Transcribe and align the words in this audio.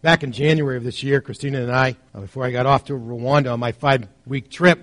Back 0.00 0.22
in 0.22 0.30
January 0.30 0.76
of 0.76 0.84
this 0.84 1.02
year, 1.02 1.20
Christina 1.20 1.60
and 1.60 1.72
I, 1.72 1.96
uh, 2.14 2.20
before 2.20 2.44
I 2.44 2.52
got 2.52 2.66
off 2.66 2.84
to 2.84 2.92
Rwanda 2.92 3.52
on 3.52 3.58
my 3.58 3.72
five 3.72 4.06
week 4.28 4.48
trip, 4.48 4.78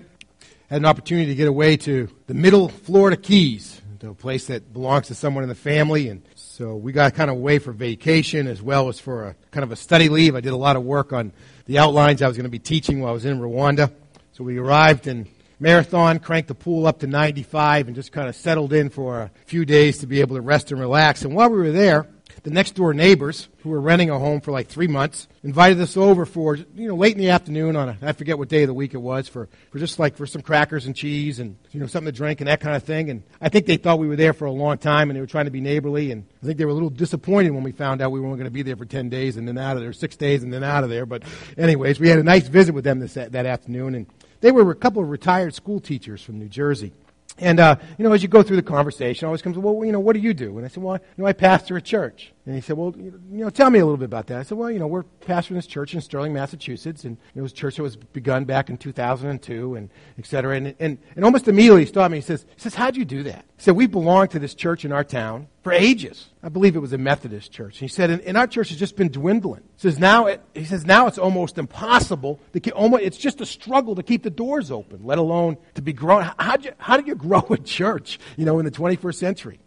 had 0.68 0.82
an 0.82 0.84
opportunity 0.84 1.28
to 1.28 1.34
get 1.34 1.48
away 1.48 1.78
to 1.78 2.10
the 2.26 2.34
middle 2.34 2.68
Florida 2.68 3.16
Keys, 3.16 3.80
to 4.00 4.10
a 4.10 4.14
place 4.14 4.48
that 4.48 4.74
belongs 4.74 5.06
to 5.06 5.14
someone 5.14 5.42
in 5.42 5.48
the 5.48 5.54
family. 5.54 6.10
And 6.10 6.20
so 6.34 6.76
we 6.76 6.92
got 6.92 7.14
kind 7.14 7.30
of 7.30 7.38
away 7.38 7.58
for 7.58 7.72
vacation 7.72 8.46
as 8.46 8.60
well 8.60 8.90
as 8.90 9.00
for 9.00 9.28
a 9.28 9.36
kind 9.52 9.64
of 9.64 9.72
a 9.72 9.76
study 9.76 10.10
leave. 10.10 10.36
I 10.36 10.42
did 10.42 10.52
a 10.52 10.56
lot 10.56 10.76
of 10.76 10.82
work 10.82 11.14
on 11.14 11.32
the 11.64 11.78
outlines 11.78 12.20
I 12.20 12.28
was 12.28 12.36
going 12.36 12.44
to 12.44 12.50
be 12.50 12.58
teaching 12.58 13.00
while 13.00 13.08
I 13.08 13.14
was 13.14 13.24
in 13.24 13.40
Rwanda. 13.40 13.90
So 14.32 14.44
we 14.44 14.58
arrived 14.58 15.06
in 15.06 15.28
Marathon, 15.58 16.18
cranked 16.18 16.48
the 16.48 16.54
pool 16.54 16.86
up 16.86 16.98
to 16.98 17.06
95, 17.06 17.86
and 17.86 17.96
just 17.96 18.12
kind 18.12 18.28
of 18.28 18.36
settled 18.36 18.74
in 18.74 18.90
for 18.90 19.22
a 19.22 19.30
few 19.46 19.64
days 19.64 19.96
to 20.00 20.06
be 20.06 20.20
able 20.20 20.36
to 20.36 20.42
rest 20.42 20.72
and 20.72 20.78
relax. 20.78 21.24
And 21.24 21.34
while 21.34 21.48
we 21.48 21.56
were 21.56 21.72
there, 21.72 22.06
the 22.42 22.50
next 22.50 22.72
door 22.72 22.94
neighbors 22.94 23.48
who 23.62 23.70
were 23.70 23.80
renting 23.80 24.10
a 24.10 24.18
home 24.18 24.40
for 24.40 24.52
like 24.52 24.68
three 24.68 24.86
months 24.86 25.26
invited 25.42 25.80
us 25.80 25.96
over 25.96 26.26
for 26.26 26.56
you 26.56 26.88
know 26.88 26.94
late 26.94 27.12
in 27.12 27.18
the 27.18 27.30
afternoon 27.30 27.76
on 27.76 27.88
a 27.88 27.96
I 28.02 28.12
forget 28.12 28.38
what 28.38 28.48
day 28.48 28.62
of 28.62 28.68
the 28.68 28.74
week 28.74 28.94
it 28.94 28.98
was 28.98 29.28
for 29.28 29.48
for 29.70 29.78
just 29.78 29.98
like 29.98 30.16
for 30.16 30.26
some 30.26 30.42
crackers 30.42 30.86
and 30.86 30.94
cheese 30.94 31.38
and 31.38 31.56
you 31.72 31.80
know 31.80 31.86
something 31.86 32.12
to 32.12 32.16
drink 32.16 32.40
and 32.40 32.48
that 32.48 32.60
kind 32.60 32.76
of 32.76 32.82
thing. 32.82 33.10
And 33.10 33.22
I 33.40 33.48
think 33.48 33.66
they 33.66 33.76
thought 33.76 33.98
we 33.98 34.08
were 34.08 34.16
there 34.16 34.32
for 34.32 34.44
a 34.44 34.52
long 34.52 34.78
time 34.78 35.10
and 35.10 35.16
they 35.16 35.20
were 35.20 35.26
trying 35.26 35.46
to 35.46 35.50
be 35.50 35.60
neighborly. 35.60 36.12
And 36.12 36.24
I 36.42 36.46
think 36.46 36.58
they 36.58 36.64
were 36.64 36.70
a 36.70 36.74
little 36.74 36.90
disappointed 36.90 37.50
when 37.50 37.62
we 37.62 37.72
found 37.72 38.00
out 38.00 38.12
we 38.12 38.20
weren't 38.20 38.36
going 38.36 38.44
to 38.44 38.50
be 38.50 38.62
there 38.62 38.76
for 38.76 38.86
10 38.86 39.08
days 39.08 39.36
and 39.36 39.46
then 39.46 39.58
out 39.58 39.76
of 39.76 39.82
there 39.82 39.92
six 39.92 40.16
days 40.16 40.42
and 40.42 40.52
then 40.52 40.64
out 40.64 40.84
of 40.84 40.90
there. 40.90 41.06
But 41.06 41.22
anyways 41.56 42.00
we 42.00 42.08
had 42.08 42.18
a 42.18 42.24
nice 42.24 42.48
visit 42.48 42.74
with 42.74 42.84
them 42.84 43.00
this 43.00 43.14
that 43.14 43.34
afternoon. 43.34 43.94
And 43.94 44.06
they 44.40 44.52
were 44.52 44.70
a 44.70 44.74
couple 44.74 45.02
of 45.02 45.08
retired 45.08 45.54
school 45.54 45.80
teachers 45.80 46.22
from 46.22 46.38
New 46.38 46.48
Jersey 46.48 46.92
and, 47.38 47.60
uh, 47.60 47.76
you 47.98 48.04
know, 48.04 48.12
as 48.12 48.22
you 48.22 48.28
go 48.28 48.42
through 48.42 48.56
the 48.56 48.62
conversation, 48.62 49.26
always 49.26 49.42
comes, 49.42 49.58
well, 49.58 49.84
you 49.84 49.92
know, 49.92 50.00
what 50.00 50.14
do 50.14 50.20
you 50.20 50.34
do? 50.34 50.56
And 50.56 50.64
I 50.64 50.68
said, 50.68 50.82
well, 50.82 50.94
you 50.94 51.22
know, 51.22 51.26
I 51.26 51.32
pastor 51.32 51.76
a 51.76 51.82
church. 51.82 52.32
And 52.46 52.54
he 52.54 52.60
said, 52.60 52.76
well, 52.76 52.94
you 52.96 53.20
know, 53.28 53.50
tell 53.50 53.70
me 53.70 53.80
a 53.80 53.84
little 53.84 53.96
bit 53.96 54.04
about 54.04 54.28
that. 54.28 54.38
I 54.38 54.42
said, 54.44 54.56
well, 54.56 54.70
you 54.70 54.78
know, 54.78 54.86
we're 54.86 55.02
pastoring 55.02 55.56
this 55.56 55.66
church 55.66 55.94
in 55.94 56.00
Sterling, 56.00 56.32
Massachusetts, 56.32 57.02
and 57.02 57.16
it 57.34 57.42
was 57.42 57.50
a 57.50 57.54
church 57.56 57.74
that 57.74 57.82
was 57.82 57.96
begun 57.96 58.44
back 58.44 58.70
in 58.70 58.78
2002, 58.78 59.74
and 59.74 59.90
et 60.16 60.26
cetera. 60.26 60.54
And, 60.54 60.72
and, 60.78 60.98
and 61.16 61.24
almost 61.24 61.48
immediately 61.48 61.80
he 61.80 61.86
stopped 61.86 62.12
me. 62.12 62.18
He 62.18 62.22
says, 62.22 62.46
he 62.54 62.60
says, 62.60 62.76
how'd 62.76 62.96
you 62.96 63.04
do 63.04 63.24
that? 63.24 63.46
He 63.56 63.64
said, 63.64 63.74
we 63.74 63.88
belong 63.88 64.28
to 64.28 64.38
this 64.38 64.54
church 64.54 64.84
in 64.84 64.92
our 64.92 65.02
town 65.02 65.48
for 65.64 65.72
ages. 65.72 66.28
I 66.40 66.48
believe 66.48 66.76
it 66.76 66.78
was 66.78 66.92
a 66.92 66.98
Methodist 66.98 67.50
church. 67.50 67.78
He 67.78 67.88
said, 67.88 68.10
and, 68.10 68.22
and 68.22 68.36
our 68.36 68.46
church 68.46 68.68
has 68.68 68.78
just 68.78 68.94
been 68.94 69.10
dwindling. 69.10 69.62
He 69.74 69.80
says, 69.80 69.98
now 69.98 70.26
it, 70.26 70.40
he 70.54 70.64
says, 70.64 70.86
now 70.86 71.08
it's 71.08 71.18
almost 71.18 71.58
impossible 71.58 72.38
to 72.52 72.60
keep, 72.60 72.76
almost, 72.76 73.02
it's 73.02 73.18
just 73.18 73.40
a 73.40 73.46
struggle 73.46 73.96
to 73.96 74.04
keep 74.04 74.22
the 74.22 74.30
doors 74.30 74.70
open, 74.70 75.00
let 75.04 75.18
alone 75.18 75.56
to 75.74 75.82
be 75.82 75.92
grown. 75.92 76.22
How, 76.38 76.58
you, 76.58 76.70
how 76.78 76.96
do 76.96 77.04
you 77.04 77.14
grow 77.16 77.44
a 77.50 77.56
church, 77.56 78.20
you 78.36 78.44
know, 78.44 78.60
in 78.60 78.64
the 78.64 78.70
21st 78.70 79.16
century? 79.16 79.58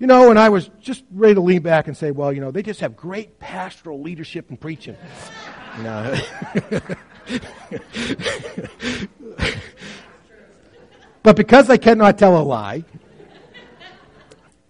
You 0.00 0.06
know, 0.06 0.30
and 0.30 0.38
I 0.38 0.48
was 0.48 0.70
just 0.80 1.04
ready 1.12 1.34
to 1.34 1.42
lean 1.42 1.60
back 1.60 1.86
and 1.86 1.94
say, 1.94 2.10
well, 2.10 2.32
you 2.32 2.40
know, 2.40 2.50
they 2.50 2.62
just 2.62 2.80
have 2.80 2.96
great 2.96 3.38
pastoral 3.38 4.00
leadership 4.00 4.48
and 4.48 4.58
preaching. 4.58 4.96
Know. 5.82 6.18
but 11.22 11.36
because 11.36 11.70
I 11.70 11.76
cannot 11.76 12.18
tell 12.18 12.36
a 12.36 12.42
lie, 12.42 12.82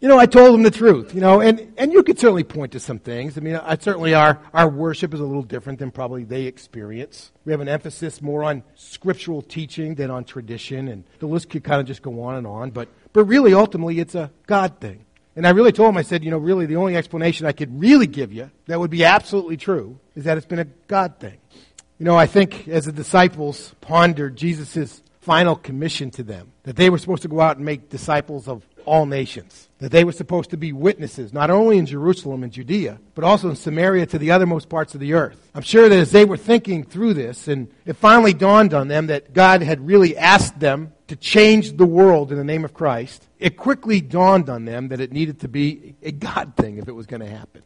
you 0.01 0.09
know, 0.09 0.19
I 0.19 0.27
told 0.27 0.53
them 0.53 0.63
the 0.63 0.71
truth, 0.71 1.15
you 1.15 1.23
know, 1.23 1.41
and, 1.41 1.73
and 1.79 1.91
you 1.91 2.03
could 2.03 2.19
certainly 2.19 2.45
point 2.45 2.73
to 2.73 2.81
some 2.81 2.99
things. 2.99 3.39
I 3.39 3.41
mean, 3.41 3.57
I, 3.57 3.79
certainly 3.79 4.13
our, 4.13 4.41
our 4.53 4.69
worship 4.69 5.15
is 5.15 5.21
a 5.21 5.25
little 5.25 5.43
different 5.43 5.79
than 5.79 5.91
probably 5.91 6.25
they 6.25 6.43
experience. 6.43 7.33
We 7.47 7.53
have 7.53 7.63
an 7.63 7.69
emphasis 7.69 8.21
more 8.21 8.45
on 8.45 8.63
scriptural 8.75 9.41
teaching 9.41 9.95
than 9.95 10.11
on 10.11 10.25
tradition, 10.25 10.89
and 10.89 11.05
the 11.19 11.27
list 11.27 11.49
could 11.49 11.65
kind 11.65 11.81
of 11.81 11.87
just 11.87 12.03
go 12.03 12.23
on 12.23 12.37
and 12.37 12.47
on, 12.47 12.73
but, 12.73 12.89
but 13.15 13.25
really, 13.25 13.55
ultimately, 13.55 14.01
it's 14.01 14.15
a 14.15 14.31
God 14.47 14.81
thing. 14.81 15.07
And 15.37 15.47
I 15.47 15.51
really 15.51 15.73
told 15.73 15.91
him, 15.91 15.97
I 15.97 16.03
said, 16.03 16.25
you 16.25 16.31
know, 16.31 16.39
really 16.39 16.67
the 16.67 16.77
only 16.77 16.97
explanation 16.97 17.47
I 17.47 17.53
could 17.53 17.81
really 17.81 18.07
give 18.07 18.33
you 18.33 18.51
that 18.67 18.81
would 18.81 18.91
be 18.91 19.05
absolutely 19.05 19.57
true 19.57 19.99
is 20.17 20.25
that 20.25 20.37
it's 20.37 20.47
been 20.47 20.59
a 20.59 20.65
God 20.65 21.19
thing. 21.21 21.39
You 21.99 22.07
know, 22.07 22.17
I 22.17 22.27
think 22.27 22.67
as 22.67 22.87
the 22.87 22.93
disciples 22.93 23.75
pondered 23.81 24.37
Jesus' 24.37 25.03
final 25.21 25.55
commission 25.55 26.11
to 26.13 26.23
them, 26.23 26.53
that 26.65 26.77
they 26.77 26.91
were 26.91 26.99
supposed 26.99 27.23
to 27.23 27.29
go 27.29 27.41
out 27.41 27.57
and 27.57 27.65
make 27.65 27.91
disciples 27.91 28.49
of 28.49 28.65
all 28.91 29.07
nations, 29.07 29.69
that 29.79 29.93
they 29.93 30.03
were 30.03 30.11
supposed 30.11 30.51
to 30.51 30.57
be 30.57 30.73
witnesses, 30.73 31.33
not 31.33 31.49
only 31.49 31.79
in 31.79 31.87
Jerusalem 31.87 32.43
and 32.43 32.53
Judea, 32.53 32.99
but 33.15 33.23
also 33.23 33.49
in 33.49 33.55
Samaria 33.55 34.05
to 34.07 34.19
the 34.19 34.31
othermost 34.31 34.69
parts 34.69 34.95
of 34.95 35.01
the 35.01 35.15
earth. 35.15 35.49
I'm 35.55 35.63
sure 35.63 35.89
that 35.89 35.97
as 35.97 36.11
they 36.11 36.25
were 36.25 36.37
thinking 36.37 36.83
through 36.83 37.15
this, 37.15 37.47
and 37.47 37.69
it 37.87 37.95
finally 37.95 38.35
dawned 38.35 38.75
on 38.75 38.89
them 38.89 39.07
that 39.07 39.33
God 39.33 39.63
had 39.63 39.87
really 39.87 40.17
asked 40.17 40.59
them 40.59 40.93
to 41.07 41.15
change 41.15 41.77
the 41.77 41.87
world 41.87 42.33
in 42.33 42.39
the 42.39 42.45
name 42.45 42.65
of 42.65 42.75
Christ, 42.75 43.29
it 43.39 43.57
quickly 43.57 44.01
dawned 44.01 44.51
on 44.51 44.65
them 44.65 44.89
that 44.89 45.01
it 45.01 45.13
needed 45.13 45.39
to 45.41 45.49
be 45.49 45.95
a 46.03 46.11
God 46.11 46.57
thing 46.57 46.79
if 46.79 46.89
it 46.89 46.93
was 46.93 47.07
going 47.07 47.21
to 47.21 47.31
happen. 47.31 47.63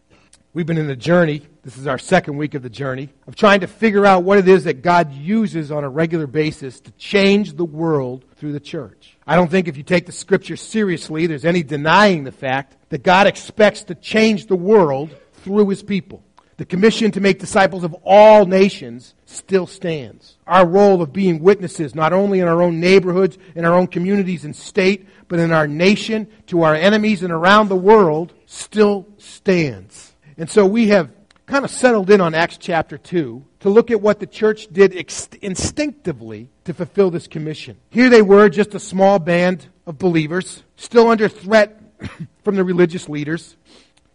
We've 0.55 0.65
been 0.65 0.79
in 0.79 0.89
a 0.89 0.95
journey, 0.95 1.43
this 1.65 1.77
is 1.77 1.89
our 1.89 1.99
second 1.99 2.37
week 2.37 2.55
of 2.55 2.63
the 2.63 2.71
journey, 2.71 3.09
of 3.27 3.35
trying 3.35 3.63
to 3.63 3.67
figure 3.67 4.07
out 4.07 4.23
what 4.23 4.39
it 4.39 4.47
is 4.47 4.63
that 4.65 4.83
God 4.83 5.13
uses 5.13 5.73
on 5.73 5.83
a 5.83 5.89
regular 5.89 6.29
basis 6.29 6.79
to 6.83 6.93
change 6.93 7.55
the 7.55 7.65
world 7.65 8.25
through 8.37 8.53
the 8.53 8.61
church. 8.61 9.17
I 9.27 9.35
don't 9.35 9.51
think 9.51 9.67
if 9.67 9.77
you 9.77 9.83
take 9.83 10.07
the 10.07 10.13
scripture 10.13 10.55
seriously, 10.55 11.27
there's 11.27 11.45
any 11.45 11.65
denying 11.65 12.23
the 12.23 12.31
fact 12.31 12.77
that 12.91 13.03
God 13.03 13.27
expects 13.27 13.83
to 13.85 13.97
change 13.97 14.47
the 14.47 14.55
world 14.55 15.11
through 15.43 15.69
his 15.71 15.83
people. 15.83 16.23
The 16.57 16.65
commission 16.65 17.11
to 17.11 17.21
make 17.21 17.41
disciples 17.41 17.83
of 17.83 17.97
all 18.05 18.47
nations 18.47 19.15
still 19.27 19.67
stands. 19.67 20.37
Our 20.47 20.65
role 20.65 21.03
of 21.03 21.13
being 21.13 21.41
witnesses, 21.41 21.97
not 21.97 22.13
only 22.13 22.39
in 22.39 22.47
our 22.47 22.63
own 22.63 22.79
neighborhoods, 22.79 23.39
in 23.57 23.65
our 23.65 23.75
own 23.75 23.89
communities 23.89 24.45
and 24.45 24.55
state, 24.55 25.09
but 25.27 25.41
in 25.41 25.51
our 25.51 25.67
nation, 25.67 26.29
to 26.47 26.63
our 26.63 26.77
enemies 26.77 27.25
and 27.25 27.33
around 27.33 27.71
the 27.71 27.75
world, 27.75 28.33
still 28.47 29.09
stands. 29.19 30.04
And 30.37 30.51
so 30.51 30.67
we 30.67 30.89
have 30.89 31.11
kind 31.47 31.65
of 31.65 31.71
settled 31.71 32.11
in 32.11 32.21
on 32.21 32.35
Acts 32.35 32.57
chapter 32.57 32.99
2 32.99 33.45
to 33.61 33.69
look 33.69 33.91
at 33.91 34.01
what 34.01 34.21
the 34.21 34.27
church 34.27 34.67
did 34.73 34.97
ex- 34.97 35.29
instinctively 35.43 36.49
to 36.65 36.75
fulfill 36.75 37.11
this 37.11 37.27
commission. 37.27 37.77
Here 37.91 38.09
they 38.09 38.23
were, 38.23 38.49
just 38.49 38.75
a 38.75 38.81
small 38.81 39.19
band 39.19 39.67
of 39.87 39.99
believers, 39.99 40.63
still 40.77 41.09
under 41.09 41.29
threat 41.29 41.81
from 42.45 42.57
the 42.57 42.65
religious 42.65 43.09
leaders 43.09 43.57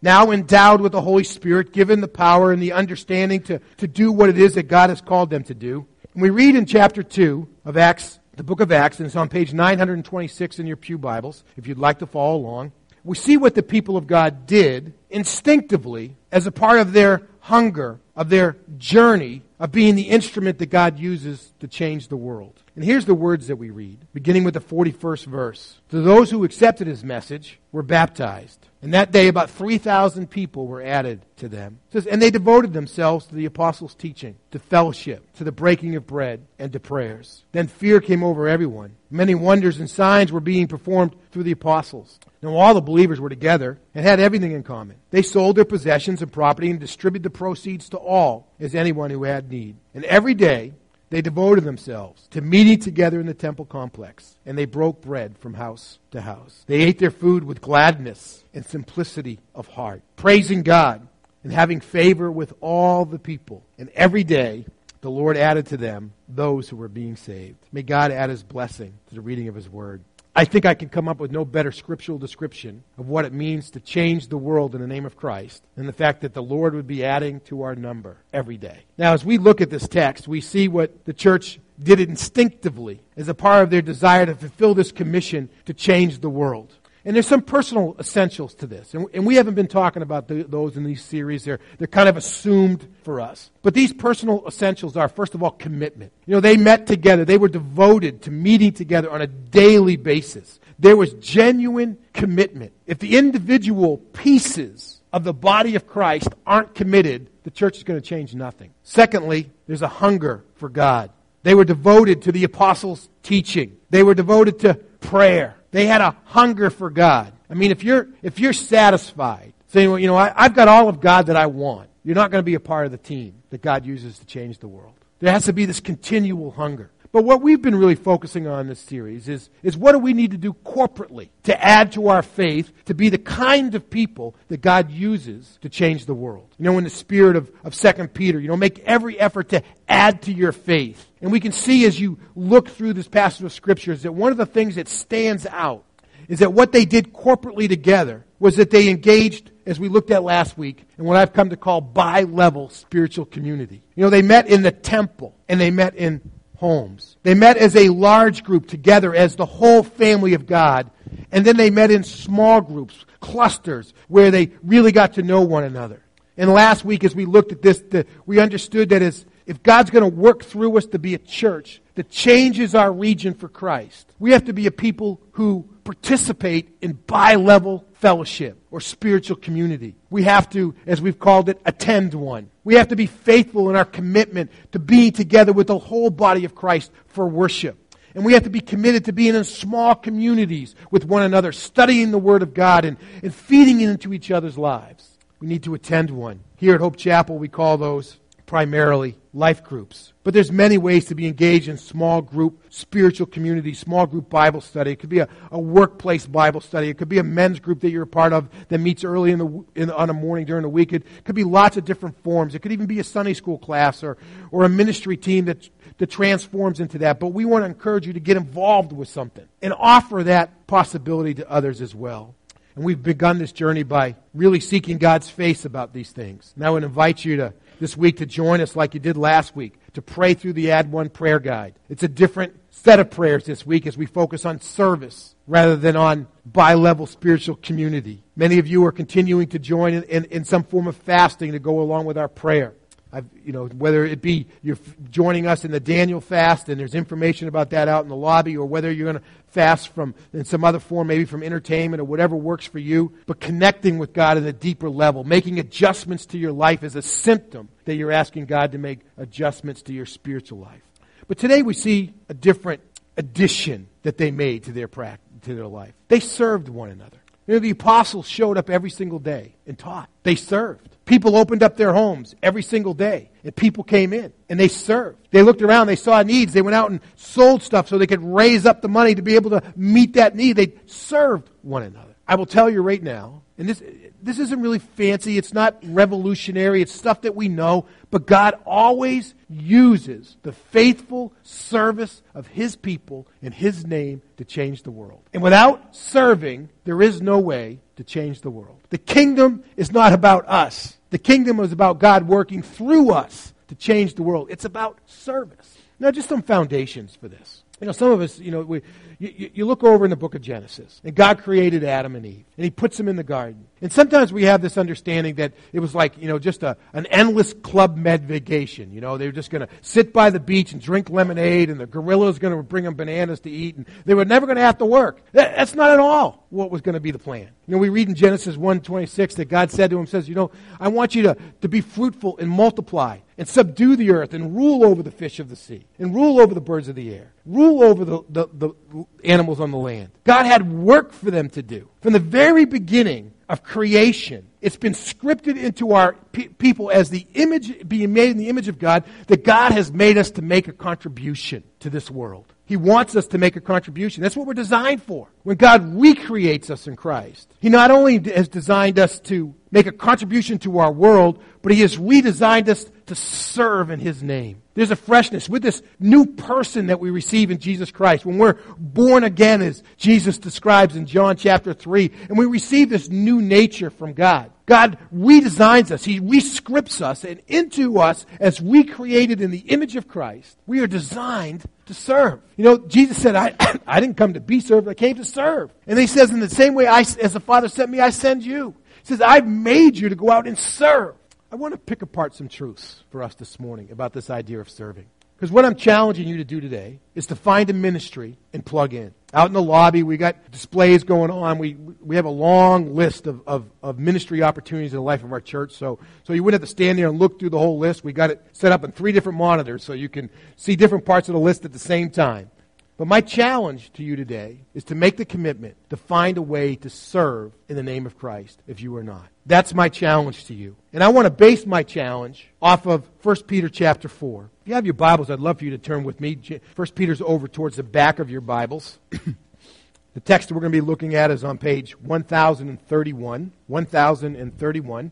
now 0.01 0.31
endowed 0.31 0.81
with 0.81 0.91
the 0.91 1.01
Holy 1.01 1.23
Spirit, 1.23 1.73
given 1.73 2.01
the 2.01 2.07
power 2.07 2.51
and 2.51 2.61
the 2.61 2.71
understanding 2.71 3.41
to, 3.43 3.59
to 3.77 3.87
do 3.87 4.11
what 4.11 4.29
it 4.29 4.37
is 4.37 4.55
that 4.55 4.63
God 4.63 4.89
has 4.89 5.01
called 5.01 5.29
them 5.29 5.43
to 5.45 5.53
do. 5.53 5.85
And 6.13 6.21
we 6.21 6.29
read 6.29 6.55
in 6.55 6.65
chapter 6.65 7.03
2 7.03 7.47
of 7.65 7.77
Acts, 7.77 8.19
the 8.35 8.43
book 8.43 8.61
of 8.61 8.71
Acts, 8.71 8.99
and 8.99 9.07
it's 9.07 9.15
on 9.15 9.29
page 9.29 9.53
926 9.53 10.59
in 10.59 10.67
your 10.67 10.77
Pew 10.77 10.97
Bibles, 10.97 11.43
if 11.57 11.67
you'd 11.67 11.77
like 11.77 11.99
to 11.99 12.07
follow 12.07 12.35
along. 12.37 12.71
We 13.09 13.15
see 13.15 13.37
what 13.37 13.55
the 13.55 13.63
people 13.63 13.97
of 13.97 14.05
God 14.05 14.45
did 14.45 14.93
instinctively 15.09 16.15
as 16.31 16.45
a 16.45 16.51
part 16.51 16.77
of 16.77 16.93
their 16.93 17.23
hunger, 17.39 17.99
of 18.15 18.29
their 18.29 18.57
journey 18.77 19.41
of 19.59 19.71
being 19.71 19.95
the 19.95 20.09
instrument 20.09 20.59
that 20.59 20.67
God 20.67 20.99
uses 20.99 21.51
to 21.59 21.67
change 21.67 22.09
the 22.09 22.15
world. 22.15 22.61
And 22.75 22.85
here's 22.85 23.05
the 23.05 23.15
words 23.15 23.47
that 23.47 23.55
we 23.55 23.71
read, 23.71 24.05
beginning 24.13 24.43
with 24.43 24.53
the 24.53 24.59
41st 24.59 25.25
verse. 25.25 25.81
To 25.89 26.01
those 26.01 26.29
who 26.29 26.43
accepted 26.43 26.85
his 26.85 27.03
message 27.03 27.59
were 27.71 27.81
baptized. 27.81 28.68
And 28.81 28.93
that 28.93 29.11
day, 29.11 29.27
about 29.27 29.49
3,000 29.49 30.29
people 30.29 30.65
were 30.65 30.81
added 30.81 31.25
to 31.37 31.49
them. 31.49 31.79
Says, 31.91 32.07
and 32.07 32.21
they 32.21 32.31
devoted 32.31 32.71
themselves 32.71 33.25
to 33.25 33.35
the 33.35 33.45
apostles' 33.45 33.93
teaching, 33.93 34.35
to 34.51 34.59
fellowship, 34.59 35.33
to 35.33 35.43
the 35.43 35.51
breaking 35.51 35.97
of 35.97 36.07
bread, 36.07 36.45
and 36.57 36.71
to 36.71 36.79
prayers. 36.79 37.43
Then 37.51 37.67
fear 37.67 37.99
came 37.99 38.23
over 38.23 38.47
everyone. 38.47 38.95
Many 39.11 39.35
wonders 39.35 39.79
and 39.79 39.89
signs 39.89 40.31
were 40.31 40.39
being 40.39 40.67
performed 40.67 41.13
through 41.31 41.43
the 41.43 41.51
apostles. 41.51 42.19
Now 42.41 42.55
all 42.55 42.73
the 42.73 42.81
believers 42.81 43.19
were 43.19 43.29
together 43.29 43.79
and 43.93 44.05
had 44.05 44.21
everything 44.21 44.53
in 44.53 44.63
common. 44.63 44.95
They 45.09 45.23
sold 45.23 45.57
their 45.57 45.65
possessions 45.65 46.21
and 46.21 46.31
property 46.31 46.69
and 46.69 46.79
distributed 46.79 47.23
the 47.23 47.37
proceeds 47.37 47.89
to 47.89 47.97
all, 47.97 48.47
as 48.61 48.75
anyone 48.75 49.09
who 49.09 49.23
had 49.25 49.49
need. 49.49 49.75
And 49.93 50.05
every 50.05 50.35
day, 50.35 50.73
they 51.09 51.21
devoted 51.21 51.63
themselves 51.63 52.27
to 52.31 52.41
meeting 52.41 52.79
together 52.79 53.19
in 53.19 53.25
the 53.25 53.33
temple 53.33 53.65
complex, 53.65 54.37
and 54.45 54.57
they 54.57 54.65
broke 54.65 55.01
bread 55.01 55.37
from 55.37 55.55
house 55.55 55.99
to 56.11 56.21
house. 56.21 56.63
They 56.67 56.81
ate 56.81 56.99
their 56.99 57.11
food 57.11 57.43
with 57.43 57.61
gladness 57.61 58.43
and 58.53 58.65
simplicity 58.65 59.39
of 59.55 59.67
heart, 59.67 60.01
praising 60.15 60.61
God 60.63 61.07
and 61.43 61.53
having 61.53 61.79
favor 61.79 62.31
with 62.31 62.53
all 62.61 63.05
the 63.05 63.19
people. 63.19 63.63
And 63.77 63.89
every 63.89 64.23
day, 64.23 64.65
the 65.01 65.09
Lord 65.09 65.37
added 65.37 65.67
to 65.67 65.77
them 65.77 66.13
those 66.27 66.69
who 66.69 66.75
were 66.75 66.89
being 66.89 67.15
saved. 67.15 67.57
May 67.71 67.83
God 67.83 68.11
add 68.11 68.29
his 68.29 68.43
blessing 68.43 68.93
to 69.07 69.15
the 69.15 69.21
reading 69.21 69.47
of 69.47 69.55
his 69.55 69.69
word. 69.69 70.03
I 70.39 70.45
think 70.45 70.65
I 70.65 70.73
can 70.73 70.87
come 70.87 71.09
up 71.09 71.19
with 71.19 71.31
no 71.31 71.43
better 71.43 71.69
scriptural 71.69 72.17
description 72.17 72.85
of 72.97 73.09
what 73.09 73.25
it 73.25 73.33
means 73.33 73.71
to 73.71 73.81
change 73.81 74.29
the 74.29 74.37
world 74.37 74.73
in 74.73 74.79
the 74.79 74.87
name 74.87 75.05
of 75.05 75.17
Christ 75.17 75.65
than 75.75 75.85
the 75.85 75.91
fact 75.91 76.21
that 76.21 76.33
the 76.33 76.41
Lord 76.41 76.73
would 76.75 76.87
be 76.87 77.03
adding 77.03 77.41
to 77.41 77.63
our 77.63 77.75
number 77.75 78.19
every 78.31 78.55
day. 78.55 78.85
Now, 78.97 79.11
as 79.11 79.25
we 79.25 79.37
look 79.37 79.59
at 79.59 79.69
this 79.69 79.85
text, 79.89 80.29
we 80.29 80.39
see 80.39 80.69
what 80.69 81.03
the 81.03 81.11
church 81.11 81.59
did 81.83 81.99
instinctively 81.99 83.01
as 83.17 83.27
a 83.27 83.33
part 83.33 83.63
of 83.63 83.69
their 83.69 83.81
desire 83.81 84.25
to 84.27 84.33
fulfill 84.33 84.73
this 84.73 84.93
commission 84.93 85.49
to 85.65 85.73
change 85.73 86.19
the 86.19 86.29
world. 86.29 86.73
And 87.05 87.15
there's 87.15 87.27
some 87.27 87.41
personal 87.41 87.95
essentials 87.97 88.53
to 88.55 88.67
this. 88.67 88.93
And, 88.93 89.07
and 89.13 89.25
we 89.25 89.35
haven't 89.35 89.55
been 89.55 89.67
talking 89.67 90.01
about 90.01 90.27
the, 90.27 90.43
those 90.43 90.75
in 90.75 90.83
these 90.83 91.03
series. 91.03 91.45
They're, 91.45 91.59
they're 91.77 91.87
kind 91.87 92.09
of 92.09 92.17
assumed 92.17 92.85
for 93.03 93.21
us. 93.21 93.51
But 93.61 93.73
these 93.73 93.93
personal 93.93 94.45
essentials 94.45 94.97
are, 94.97 95.07
first 95.07 95.33
of 95.33 95.41
all, 95.41 95.51
commitment. 95.51 96.11
You 96.25 96.35
know, 96.35 96.41
they 96.41 96.57
met 96.57 96.87
together. 96.87 97.23
They 97.23 97.37
were 97.37 97.47
devoted 97.47 98.23
to 98.23 98.31
meeting 98.31 98.73
together 98.73 99.09
on 99.09 99.21
a 99.21 99.27
daily 99.27 99.95
basis. 99.95 100.59
There 100.77 100.97
was 100.97 101.13
genuine 101.13 101.97
commitment. 102.13 102.73
If 102.85 102.99
the 102.99 103.17
individual 103.17 103.97
pieces 103.97 104.99
of 105.11 105.23
the 105.23 105.33
body 105.33 105.75
of 105.75 105.87
Christ 105.87 106.29
aren't 106.45 106.75
committed, 106.75 107.29
the 107.43 107.51
church 107.51 107.77
is 107.77 107.83
going 107.83 107.99
to 107.99 108.05
change 108.05 108.35
nothing. 108.35 108.73
Secondly, 108.83 109.51
there's 109.67 109.81
a 109.81 109.87
hunger 109.87 110.43
for 110.55 110.69
God. 110.69 111.11
They 111.43 111.55
were 111.55 111.65
devoted 111.65 112.23
to 112.23 112.31
the 112.31 112.43
apostles' 112.43 113.09
teaching. 113.23 113.77
They 113.89 114.03
were 114.03 114.13
devoted 114.13 114.59
to 114.59 114.73
prayer. 114.99 115.55
They 115.71 115.85
had 115.85 116.01
a 116.01 116.15
hunger 116.25 116.69
for 116.69 116.89
God. 116.89 117.33
I 117.49 117.53
mean, 117.53 117.71
if 117.71 117.83
you're, 117.83 118.07
if 118.21 118.39
you're 118.39 118.53
satisfied, 118.53 119.53
saying, 119.67 119.89
well, 119.89 119.99
you 119.99 120.07
know, 120.07 120.15
I, 120.15 120.33
I've 120.35 120.55
got 120.55 120.67
all 120.67 120.89
of 120.89 120.99
God 120.99 121.27
that 121.27 121.35
I 121.35 121.47
want, 121.47 121.89
you're 122.03 122.15
not 122.15 122.31
going 122.31 122.39
to 122.39 122.45
be 122.45 122.55
a 122.55 122.59
part 122.59 122.85
of 122.85 122.91
the 122.91 122.97
team 122.97 123.35
that 123.49 123.61
God 123.61 123.85
uses 123.85 124.19
to 124.19 124.25
change 124.25 124.59
the 124.59 124.67
world. 124.67 124.93
There 125.19 125.31
has 125.31 125.45
to 125.45 125.53
be 125.53 125.65
this 125.65 125.79
continual 125.79 126.51
hunger. 126.51 126.89
But 127.11 127.23
what 127.23 127.41
we've 127.41 127.61
been 127.61 127.75
really 127.75 127.95
focusing 127.95 128.45
on 128.47 128.61
in 128.61 128.67
this 128.67 128.79
series 128.79 129.27
is, 129.27 129.49
is 129.63 129.75
what 129.75 129.93
do 129.93 129.99
we 129.99 130.13
need 130.13 130.31
to 130.31 130.37
do 130.37 130.53
corporately 130.53 131.29
to 131.43 131.63
add 131.63 131.91
to 131.93 132.09
our 132.09 132.21
faith 132.21 132.71
to 132.85 132.93
be 132.93 133.09
the 133.09 133.17
kind 133.17 133.73
of 133.73 133.89
people 133.89 134.35
that 134.49 134.61
God 134.61 134.91
uses 134.91 135.57
to 135.61 135.69
change 135.69 136.05
the 136.05 136.13
world. 136.13 136.53
You 136.59 136.65
know, 136.65 136.77
in 136.77 136.83
the 136.83 136.89
spirit 136.91 137.35
of, 137.35 137.51
of 137.63 137.73
2 137.73 138.09
Peter, 138.09 138.39
you 138.39 138.47
know, 138.47 138.55
make 138.55 138.79
every 138.79 139.19
effort 139.19 139.49
to 139.49 139.63
add 139.87 140.21
to 140.23 140.33
your 140.33 140.51
faith. 140.51 141.07
And 141.19 141.31
we 141.31 141.39
can 141.39 141.51
see 141.51 141.85
as 141.85 141.99
you 141.99 142.19
look 142.35 142.69
through 142.69 142.93
this 142.93 143.07
passage 143.07 143.43
of 143.43 143.53
Scripture 143.53 143.91
is 143.91 144.03
that 144.03 144.11
one 144.11 144.31
of 144.31 144.37
the 144.37 144.45
things 144.45 144.75
that 144.75 144.87
stands 144.87 145.47
out 145.47 145.85
is 146.27 146.39
that 146.39 146.53
what 146.53 146.71
they 146.71 146.85
did 146.85 147.11
corporately 147.11 147.67
together 147.67 148.23
was 148.37 148.55
that 148.57 148.69
they 148.69 148.87
engaged, 148.87 149.49
as 149.65 149.79
we 149.79 149.89
looked 149.89 150.11
at 150.11 150.23
last 150.23 150.59
week, 150.59 150.85
in 150.97 151.05
what 151.05 151.17
I've 151.17 151.33
come 151.33 151.49
to 151.49 151.57
call 151.57 151.81
bi-level 151.81 152.69
spiritual 152.69 153.25
community. 153.25 153.81
You 153.95 154.03
know, 154.03 154.11
they 154.11 154.21
met 154.21 154.47
in 154.47 154.61
the 154.61 154.71
temple 154.71 155.35
and 155.49 155.59
they 155.59 155.71
met 155.71 155.95
in 155.95 156.21
homes. 156.59 157.15
They 157.23 157.35
met 157.35 157.55
as 157.55 157.73
a 157.77 157.87
large 157.87 158.43
group 158.43 158.67
together 158.67 159.15
as 159.15 159.37
the 159.37 159.45
whole 159.45 159.81
family 159.81 160.33
of 160.33 160.45
God. 160.45 160.91
And 161.31 161.45
then 161.45 161.55
they 161.55 161.69
met 161.69 161.89
in 161.89 162.03
small 162.03 162.59
groups, 162.59 163.05
clusters, 163.21 163.93
where 164.09 164.29
they 164.29 164.51
really 164.61 164.91
got 164.91 165.13
to 165.13 165.23
know 165.23 165.41
one 165.41 165.63
another. 165.63 166.03
And 166.35 166.51
last 166.51 166.83
week, 166.83 167.05
as 167.05 167.15
we 167.15 167.25
looked 167.25 167.53
at 167.53 167.61
this, 167.61 167.81
the, 167.89 168.05
we 168.25 168.41
understood 168.41 168.89
that 168.89 169.01
as, 169.01 169.25
if 169.45 169.63
God's 169.63 169.89
going 169.89 170.03
to 170.03 170.13
work 170.13 170.43
through 170.43 170.77
us 170.77 170.85
to 170.87 170.99
be 170.99 171.13
a 171.13 171.17
church 171.17 171.81
that 171.95 172.09
changes 172.09 172.75
our 172.75 172.91
region 172.91 173.33
for 173.33 173.47
Christ, 173.47 174.13
we 174.19 174.33
have 174.33 174.45
to 174.45 174.53
be 174.53 174.67
a 174.67 174.71
people 174.71 175.21
who 175.31 175.65
participate 175.89 176.69
in 176.81 176.93
bi-level 176.93 177.83
fellowship 177.93 178.61
or 178.69 178.79
spiritual 178.79 179.35
community. 179.35 179.95
We 180.11 180.21
have 180.21 180.47
to, 180.51 180.75
as 180.85 181.01
we've 181.01 181.17
called 181.17 181.49
it, 181.49 181.59
attend 181.65 182.13
one. 182.13 182.51
We 182.63 182.75
have 182.75 182.89
to 182.89 182.95
be 182.95 183.07
faithful 183.07 183.71
in 183.71 183.75
our 183.75 183.85
commitment 183.85 184.51
to 184.71 184.77
being 184.77 185.13
together 185.13 185.51
with 185.51 185.65
the 185.65 185.79
whole 185.79 186.11
body 186.11 186.45
of 186.45 186.53
Christ 186.53 186.91
for 187.07 187.27
worship. 187.27 187.75
And 188.13 188.23
we 188.23 188.33
have 188.33 188.43
to 188.43 188.51
be 188.51 188.61
committed 188.61 189.05
to 189.05 189.13
being 189.13 189.33
in 189.33 189.43
small 189.43 189.95
communities 189.95 190.75
with 190.91 191.05
one 191.05 191.23
another, 191.23 191.51
studying 191.51 192.11
the 192.11 192.19
Word 192.19 192.43
of 192.43 192.53
God 192.53 192.85
and, 192.85 192.97
and 193.23 193.33
feeding 193.33 193.81
it 193.81 193.89
into 193.89 194.13
each 194.13 194.29
other's 194.29 194.59
lives. 194.59 195.17
We 195.39 195.47
need 195.47 195.63
to 195.63 195.73
attend 195.73 196.11
one. 196.11 196.41
Here 196.57 196.75
at 196.75 196.81
Hope 196.81 196.97
Chapel, 196.97 197.39
we 197.39 197.47
call 197.47 197.79
those 197.79 198.19
primarily 198.49 199.15
life 199.31 199.63
groups. 199.63 200.11
But 200.23 200.33
there's 200.33 200.51
many 200.51 200.79
ways 200.79 201.05
to 201.05 201.15
be 201.15 201.27
engaged 201.27 201.67
in 201.67 201.77
small 201.77 202.19
group 202.19 202.63
spiritual 202.71 203.27
community, 203.27 203.75
small 203.75 204.07
group 204.07 204.27
Bible 204.27 204.59
study. 204.59 204.89
It 204.89 204.95
could 204.95 205.09
be 205.11 205.19
a, 205.19 205.27
a 205.51 205.59
workplace 205.59 206.25
Bible 206.25 206.59
study. 206.59 206.89
It 206.89 206.97
could 206.97 207.09
be 207.09 207.19
a 207.19 207.23
men's 207.23 207.59
group 207.59 207.81
that 207.81 207.91
you're 207.91 208.03
a 208.03 208.07
part 208.07 208.33
of 208.33 208.49
that 208.69 208.79
meets 208.79 209.03
early 209.03 209.31
in 209.31 209.37
the, 209.37 209.65
in, 209.75 209.91
on 209.91 210.09
a 210.09 210.13
morning 210.13 210.47
during 210.47 210.63
the 210.63 210.69
week. 210.69 210.93
It 210.93 211.03
could 211.25 211.35
be 211.35 211.43
lots 211.43 211.77
of 211.77 211.85
different 211.85 212.23
forms. 212.23 212.55
It 212.55 212.63
could 212.63 212.71
even 212.71 212.87
be 212.87 212.99
a 212.99 213.03
Sunday 213.03 213.35
school 213.35 213.59
class 213.59 214.03
or, 214.03 214.17
or 214.49 214.63
a 214.63 214.69
ministry 214.69 215.15
team 215.15 215.45
that, 215.45 215.69
that 215.99 216.07
transforms 216.07 216.79
into 216.79 216.97
that. 216.97 217.19
But 217.19 217.27
we 217.27 217.45
want 217.45 217.61
to 217.61 217.67
encourage 217.67 218.07
you 218.07 218.13
to 218.13 218.19
get 218.19 218.35
involved 218.35 218.91
with 218.91 219.09
something 219.09 219.47
and 219.61 219.75
offer 219.77 220.23
that 220.23 220.65
possibility 220.65 221.35
to 221.35 221.47
others 221.47 221.81
as 221.81 221.93
well. 221.93 222.33
And 222.75 222.83
we've 222.83 223.03
begun 223.03 223.37
this 223.37 223.51
journey 223.51 223.83
by 223.83 224.15
really 224.33 224.59
seeking 224.59 224.97
God's 224.97 225.29
face 225.29 225.65
about 225.65 225.93
these 225.93 226.11
things. 226.11 226.51
And 226.55 226.65
I 226.65 226.71
would 226.71 226.83
invite 226.83 227.23
you 227.23 227.37
to 227.37 227.53
this 227.79 227.97
week 227.97 228.17
to 228.17 228.25
join 228.25 228.61
us 228.61 228.75
like 228.75 228.93
you 228.93 228.99
did 228.99 229.17
last 229.17 229.55
week 229.55 229.79
to 229.93 230.01
pray 230.01 230.33
through 230.33 230.53
the 230.53 230.71
Add 230.71 230.91
One 230.91 231.09
prayer 231.09 231.39
guide. 231.39 231.75
It's 231.89 232.03
a 232.03 232.07
different 232.07 232.53
set 232.69 232.99
of 232.99 233.09
prayers 233.09 233.45
this 233.45 233.65
week 233.65 233.87
as 233.87 233.97
we 233.97 234.05
focus 234.05 234.45
on 234.45 234.61
service 234.61 235.35
rather 235.47 235.75
than 235.75 235.95
on 235.95 236.27
bi-level 236.45 237.07
spiritual 237.07 237.55
community. 237.55 238.23
Many 238.35 238.59
of 238.59 238.67
you 238.67 238.85
are 238.85 238.91
continuing 238.91 239.47
to 239.47 239.59
join 239.59 239.93
in, 239.93 240.03
in, 240.03 240.25
in 240.25 240.45
some 240.45 240.63
form 240.63 240.87
of 240.87 240.95
fasting 240.95 241.53
to 241.53 241.59
go 241.59 241.81
along 241.81 242.05
with 242.05 242.17
our 242.17 242.27
prayer. 242.27 242.73
I've, 243.11 243.25
you 243.43 243.51
know, 243.51 243.65
whether 243.65 244.05
it 244.05 244.21
be 244.21 244.47
you're 244.61 244.77
joining 245.09 245.47
us 245.47 245.65
in 245.65 245.71
the 245.71 245.79
Daniel 245.79 246.21
fast, 246.21 246.69
and 246.69 246.79
there's 246.79 246.93
information 246.93 247.47
about 247.47 247.71
that 247.71 247.87
out 247.87 248.03
in 248.03 248.09
the 248.09 248.15
lobby, 248.15 248.55
or 248.55 248.65
whether 248.65 248.91
you're 248.91 249.11
going 249.11 249.23
to 249.23 249.27
fast 249.47 249.89
from 249.89 250.13
in 250.31 250.45
some 250.45 250.63
other 250.63 250.79
form, 250.79 251.07
maybe 251.07 251.25
from 251.25 251.41
entertainment 251.41 252.01
or 252.01 252.03
whatever 252.03 252.35
works 252.35 252.65
for 252.67 252.77
you, 252.77 253.11
but 253.25 253.39
connecting 253.39 253.97
with 253.97 254.13
God 254.13 254.37
at 254.37 254.43
a 254.43 254.53
deeper 254.53 254.89
level, 254.89 255.23
making 255.23 255.59
adjustments 255.59 256.27
to 256.27 256.37
your 256.37 256.51
life 256.51 256.83
is 256.83 256.95
a 256.95 257.01
symptom 257.01 257.69
that 257.85 257.95
you're 257.95 258.11
asking 258.11 258.45
God 258.45 258.73
to 258.73 258.77
make 258.77 258.99
adjustments 259.17 259.81
to 259.83 259.93
your 259.93 260.05
spiritual 260.05 260.59
life. 260.59 260.83
But 261.27 261.39
today 261.39 261.63
we 261.63 261.73
see 261.73 262.13
a 262.27 262.33
different 262.35 262.81
addition 263.17 263.87
that 264.03 264.17
they 264.17 264.29
made 264.29 264.65
to 264.65 264.71
their 264.71 264.87
practice, 264.87 265.25
to 265.43 265.55
their 265.55 265.67
life. 265.67 265.93
They 266.09 266.19
served 266.19 266.69
one 266.69 266.89
another. 266.89 267.17
You 267.47 267.55
know, 267.55 267.59
the 267.59 267.71
apostles 267.71 268.27
showed 268.27 268.59
up 268.59 268.69
every 268.69 268.91
single 268.91 269.17
day 269.17 269.55
and 269.65 269.77
taught. 269.77 270.09
They 270.21 270.35
served. 270.35 270.95
People 271.09 271.35
opened 271.35 271.63
up 271.63 271.75
their 271.75 271.91
homes 271.91 272.35
every 272.43 272.61
single 272.61 272.93
day, 272.93 273.31
and 273.43 273.55
people 273.55 273.83
came 273.83 274.13
in, 274.13 274.31
and 274.47 274.59
they 274.59 274.67
served. 274.67 275.27
They 275.31 275.41
looked 275.41 275.63
around, 275.63 275.87
they 275.87 275.95
saw 275.95 276.21
needs, 276.21 276.53
they 276.53 276.61
went 276.61 276.75
out 276.75 276.91
and 276.91 276.99
sold 277.15 277.63
stuff 277.63 277.87
so 277.87 277.97
they 277.97 278.05
could 278.05 278.23
raise 278.23 278.67
up 278.67 278.83
the 278.83 278.89
money 278.89 279.15
to 279.15 279.23
be 279.23 279.33
able 279.33 279.49
to 279.49 279.63
meet 279.75 280.13
that 280.13 280.35
need. 280.35 280.55
They 280.55 280.73
served 280.85 281.49
one 281.63 281.81
another. 281.81 282.13
I 282.27 282.35
will 282.35 282.45
tell 282.45 282.69
you 282.69 282.83
right 282.83 283.01
now, 283.01 283.41
and 283.57 283.67
this, 283.67 283.81
this 284.21 284.37
isn't 284.37 284.61
really 284.61 284.77
fancy, 284.77 285.39
it's 285.39 285.51
not 285.51 285.79
revolutionary, 285.83 286.83
it's 286.83 286.93
stuff 286.93 287.21
that 287.21 287.35
we 287.35 287.49
know, 287.49 287.87
but 288.11 288.27
God 288.27 288.59
always 288.63 289.33
uses 289.49 290.37
the 290.43 290.51
faithful 290.51 291.33
service 291.41 292.21
of 292.35 292.45
His 292.45 292.75
people 292.75 293.27
in 293.41 293.51
His 293.51 293.83
name 293.83 294.21
to 294.37 294.45
change 294.45 294.83
the 294.83 294.91
world. 294.91 295.23
And 295.33 295.41
without 295.41 295.95
serving, 295.95 296.69
there 296.83 297.01
is 297.01 297.19
no 297.19 297.39
way 297.39 297.79
to 297.95 298.03
change 298.03 298.41
the 298.41 298.51
world. 298.51 298.79
The 298.91 298.99
kingdom 298.99 299.63
is 299.75 299.91
not 299.91 300.13
about 300.13 300.47
us. 300.47 300.97
The 301.09 301.17
kingdom 301.17 301.59
is 301.59 301.71
about 301.71 301.99
God 301.99 302.27
working 302.27 302.61
through 302.61 303.11
us 303.11 303.53
to 303.67 303.75
change 303.75 304.15
the 304.15 304.23
world. 304.23 304.47
It's 304.49 304.65
about 304.65 304.99
service. 305.05 305.77
Now, 305.99 306.11
just 306.11 306.29
some 306.29 306.41
foundations 306.41 307.15
for 307.15 307.27
this. 307.27 307.63
You 307.81 307.87
know, 307.87 307.93
some 307.93 308.11
of 308.11 308.21
us, 308.21 308.39
you 308.39 308.51
know, 308.51 308.61
we, 308.61 308.81
you, 309.19 309.51
you, 309.53 309.65
look 309.65 309.83
over 309.83 310.05
in 310.05 310.09
the 310.09 310.15
book 310.15 310.33
of 310.33 310.41
Genesis, 310.41 311.01
and 311.03 311.13
God 311.13 311.39
created 311.39 311.83
Adam 311.83 312.15
and 312.15 312.25
Eve, 312.25 312.45
and 312.55 312.63
He 312.63 312.69
puts 312.69 312.95
them 312.95 313.09
in 313.09 313.17
the 313.17 313.23
garden. 313.23 313.67
And 313.81 313.91
sometimes 313.91 314.31
we 314.31 314.43
have 314.43 314.61
this 314.61 314.77
understanding 314.77 315.35
that 315.35 315.53
it 315.73 315.79
was 315.79 315.93
like, 315.93 316.17
you 316.17 316.27
know, 316.27 316.39
just 316.39 316.63
a, 316.63 316.77
an 316.93 317.05
endless 317.07 317.53
Club 317.53 317.97
Med 317.97 318.25
vacation. 318.25 318.91
You 318.91 319.01
know, 319.01 319.17
they 319.17 319.25
were 319.25 319.33
just 319.33 319.51
going 319.51 319.65
to 319.65 319.73
sit 319.81 320.13
by 320.13 320.29
the 320.29 320.39
beach 320.39 320.71
and 320.71 320.81
drink 320.81 321.09
lemonade, 321.09 321.69
and 321.69 321.79
the 321.79 321.85
gorilla 321.85 322.19
gorillas 322.19 322.39
going 322.39 322.55
to 322.55 322.63
bring 322.63 322.83
them 322.83 322.95
bananas 322.95 323.41
to 323.41 323.49
eat, 323.49 323.75
and 323.75 323.85
they 324.05 324.13
were 324.13 324.25
never 324.25 324.45
going 324.45 324.55
to 324.55 324.61
have 324.61 324.77
to 324.79 324.85
work. 324.85 325.21
That, 325.33 325.55
that's 325.55 325.75
not 325.75 325.91
at 325.91 325.99
all 325.99 326.47
what 326.49 326.71
was 326.71 326.81
going 326.81 326.93
to 326.93 326.99
be 326.99 327.11
the 327.11 327.19
plan. 327.19 327.49
You 327.67 327.73
know, 327.73 327.77
we 327.77 327.89
read 327.89 328.09
in 328.09 328.15
Genesis 328.15 328.55
1.26 328.57 329.35
that 329.35 329.45
God 329.45 329.69
said 329.71 329.91
to 329.91 329.99
him, 329.99 330.07
says, 330.07 330.27
you 330.27 330.35
know, 330.35 330.51
I 330.79 330.87
want 330.87 331.13
you 331.13 331.23
to, 331.23 331.37
to 331.61 331.69
be 331.69 331.81
fruitful 331.81 332.37
and 332.39 332.49
multiply 332.49 333.19
and 333.37 333.47
subdue 333.47 333.95
the 333.95 334.11
earth 334.11 334.33
and 334.33 334.55
rule 334.55 334.83
over 334.83 335.03
the 335.03 335.11
fish 335.11 335.39
of 335.39 335.49
the 335.49 335.55
sea 335.55 335.85
and 335.99 336.13
rule 336.13 336.41
over 336.41 336.53
the 336.53 336.61
birds 336.61 336.87
of 336.87 336.95
the 336.95 337.13
air, 337.13 337.31
rule 337.45 337.83
over 337.83 338.03
the, 338.03 338.21
the, 338.29 338.47
the 338.53 339.05
animals 339.23 339.59
on 339.59 339.71
the 339.71 339.77
land. 339.77 340.09
God 340.23 340.45
had 340.45 340.71
work 340.71 341.11
for 341.13 341.31
them 341.31 341.49
to 341.51 341.61
do. 341.61 341.89
From 342.01 342.13
the 342.13 342.19
very 342.19 342.65
beginning 342.65 343.33
of 343.47 343.63
creation, 343.63 344.47
it's 344.61 344.77
been 344.77 344.93
scripted 344.93 345.57
into 345.57 345.93
our 345.93 346.13
pe- 346.31 346.47
people 346.47 346.91
as 346.91 347.09
the 347.09 347.25
image, 347.33 347.87
being 347.87 348.13
made 348.13 348.31
in 348.31 348.37
the 348.37 348.49
image 348.49 348.67
of 348.67 348.79
God, 348.79 349.03
that 349.27 349.43
God 349.43 349.71
has 349.71 349.91
made 349.91 350.17
us 350.17 350.31
to 350.31 350.41
make 350.41 350.67
a 350.67 350.73
contribution 350.73 351.63
to 351.79 351.89
this 351.89 352.11
world. 352.11 352.45
He 352.65 352.77
wants 352.77 353.15
us 353.15 353.25
to 353.27 353.39
make 353.39 353.55
a 353.55 353.61
contribution. 353.61 354.21
That's 354.21 354.37
what 354.37 354.45
we're 354.45 354.53
designed 354.53 355.01
for. 355.01 355.27
When 355.41 355.57
God 355.57 355.99
recreates 355.99 356.69
us 356.69 356.85
in 356.85 356.95
Christ, 356.95 357.51
He 357.59 357.69
not 357.69 357.89
only 357.89 358.19
has 358.31 358.47
designed 358.47 358.99
us 358.99 359.19
to 359.21 359.55
make 359.71 359.87
a 359.87 359.91
contribution 359.91 360.59
to 360.59 360.77
our 360.77 360.91
world, 360.91 361.41
but 361.63 361.71
He 361.71 361.81
has 361.81 361.97
redesigned 361.97 362.67
us 362.67 362.85
to 363.07 363.15
serve 363.15 363.89
in 363.89 363.99
His 363.99 364.21
name. 364.21 364.61
There's 364.79 364.91
a 364.91 364.95
freshness 364.95 365.49
with 365.49 365.61
this 365.61 365.81
new 365.99 366.25
person 366.25 366.87
that 366.87 367.01
we 367.01 367.09
receive 367.09 367.51
in 367.51 367.57
Jesus 367.57 367.91
Christ. 367.91 368.25
When 368.25 368.37
we're 368.37 368.55
born 368.77 369.25
again, 369.25 369.61
as 369.61 369.83
Jesus 369.97 370.37
describes 370.37 370.95
in 370.95 371.05
John 371.05 371.35
chapter 371.35 371.73
3, 371.73 372.09
and 372.29 372.37
we 372.37 372.45
receive 372.45 372.89
this 372.89 373.09
new 373.09 373.41
nature 373.41 373.89
from 373.89 374.13
God. 374.13 374.53
God 374.65 374.97
redesigns 375.13 375.91
us. 375.91 376.05
He 376.05 376.21
rescripts 376.21 377.01
us 377.01 377.25
and 377.25 377.41
into 377.49 377.99
us 377.99 378.25
as 378.39 378.61
we 378.61 378.85
created 378.85 379.41
in 379.41 379.51
the 379.51 379.57
image 379.57 379.97
of 379.97 380.07
Christ. 380.07 380.57
We 380.65 380.79
are 380.79 380.87
designed 380.87 381.65
to 381.87 381.93
serve. 381.93 382.39
You 382.55 382.63
know, 382.63 382.77
Jesus 382.77 383.21
said, 383.21 383.35
I, 383.35 383.55
I 383.85 383.99
didn't 383.99 384.15
come 384.15 384.35
to 384.35 384.39
be 384.39 384.61
served, 384.61 384.87
I 384.87 384.93
came 384.93 385.17
to 385.17 385.25
serve. 385.25 385.73
And 385.87 385.99
he 385.99 386.07
says, 386.07 386.31
in 386.31 386.39
the 386.39 386.47
same 386.47 386.73
way 386.73 386.87
I, 386.87 387.01
as 387.01 387.33
the 387.33 387.41
Father 387.41 387.67
sent 387.67 387.91
me, 387.91 387.99
I 387.99 388.11
send 388.11 388.45
you. 388.45 388.73
He 389.01 389.07
says, 389.07 389.19
I've 389.19 389.45
made 389.45 389.97
you 389.97 390.07
to 390.07 390.15
go 390.15 390.31
out 390.31 390.47
and 390.47 390.57
serve. 390.57 391.15
I 391.51 391.55
want 391.55 391.73
to 391.73 391.79
pick 391.79 392.03
apart 392.03 392.35
some 392.35 392.47
truths 392.47 393.03
for 393.09 393.23
us 393.23 393.33
this 393.33 393.59
morning 393.59 393.89
about 393.91 394.13
this 394.13 394.29
idea 394.29 394.59
of 394.59 394.69
serving. 394.69 395.07
Because 395.35 395.51
what 395.51 395.65
I'm 395.65 395.75
challenging 395.75 396.27
you 396.27 396.37
to 396.37 396.43
do 396.43 396.61
today 396.61 396.99
is 397.15 397.27
to 397.27 397.35
find 397.35 397.69
a 397.69 397.73
ministry 397.73 398.37
and 398.53 398.63
plug 398.63 398.93
in. 398.93 399.15
Out 399.33 399.47
in 399.47 399.53
the 399.53 399.61
lobby, 399.61 400.03
we 400.03 400.17
got 400.17 400.51
displays 400.51 401.03
going 401.03 401.31
on. 401.31 401.57
We, 401.57 401.73
we 401.73 402.17
have 402.17 402.25
a 402.25 402.29
long 402.29 402.93
list 402.93 403.25
of, 403.25 403.41
of, 403.47 403.65
of 403.81 403.97
ministry 403.97 404.43
opportunities 404.43 404.91
in 404.91 404.97
the 404.97 405.03
life 405.03 405.23
of 405.23 405.31
our 405.31 405.41
church. 405.41 405.71
So, 405.71 405.97
so 406.23 406.33
you 406.33 406.43
wouldn't 406.43 406.61
have 406.61 406.67
to 406.67 406.71
stand 406.71 406.99
there 406.99 407.07
and 407.07 407.17
look 407.17 407.39
through 407.39 407.51
the 407.51 407.57
whole 407.57 407.79
list. 407.79 408.03
We 408.03 408.13
got 408.13 408.29
it 408.29 408.45
set 408.51 408.71
up 408.71 408.83
in 408.83 408.91
three 408.91 409.11
different 409.11 409.39
monitors 409.39 409.83
so 409.83 409.93
you 409.93 410.09
can 410.09 410.29
see 410.55 410.75
different 410.75 411.05
parts 411.05 411.29
of 411.29 411.33
the 411.33 411.39
list 411.39 411.65
at 411.65 411.73
the 411.73 411.79
same 411.79 412.11
time. 412.11 412.51
But 412.99 413.07
my 413.07 413.21
challenge 413.21 413.93
to 413.93 414.03
you 414.03 414.17
today 414.17 414.59
is 414.73 414.83
to 414.83 414.95
make 414.95 415.15
the 415.15 415.23
commitment 415.23 415.77
to 415.89 415.95
find 415.95 416.37
a 416.37 416.41
way 416.41 416.75
to 416.75 416.89
serve 416.89 417.53
in 417.69 417.77
the 417.77 417.81
name 417.81 418.05
of 418.05 418.17
Christ 418.17 418.61
if 418.67 418.81
you 418.81 418.93
are 418.97 419.03
not. 419.03 419.25
That's 419.45 419.73
my 419.73 419.87
challenge 419.87 420.43
to 420.47 420.53
you. 420.53 420.75
And 420.91 421.01
I 421.01 421.07
want 421.07 421.25
to 421.25 421.29
base 421.29 421.65
my 421.65 421.81
challenge 421.81 422.49
off 422.61 422.85
of 422.85 423.09
1 423.23 423.43
Peter 423.47 423.69
chapter 423.69 424.09
4. 424.09 424.49
If 424.63 424.67
you 424.67 424.73
have 424.73 424.85
your 424.85 424.95
Bibles, 424.95 425.29
I'd 425.29 425.39
love 425.39 425.59
for 425.59 425.63
you 425.63 425.71
to 425.71 425.77
turn 425.77 426.03
with 426.03 426.19
me. 426.19 426.37
1 426.75 426.87
Peter's 426.93 427.21
over 427.21 427.47
towards 427.47 427.77
the 427.77 427.83
back 427.83 428.19
of 428.19 428.29
your 428.29 428.41
Bibles. 428.41 428.99
the 429.11 430.19
text 430.25 430.51
we're 430.51 430.59
going 430.59 430.73
to 430.73 430.77
be 430.77 430.85
looking 430.85 431.15
at 431.15 431.31
is 431.31 431.45
on 431.45 431.57
page 431.57 431.97
1031. 432.01 433.53
1031. 433.67 435.11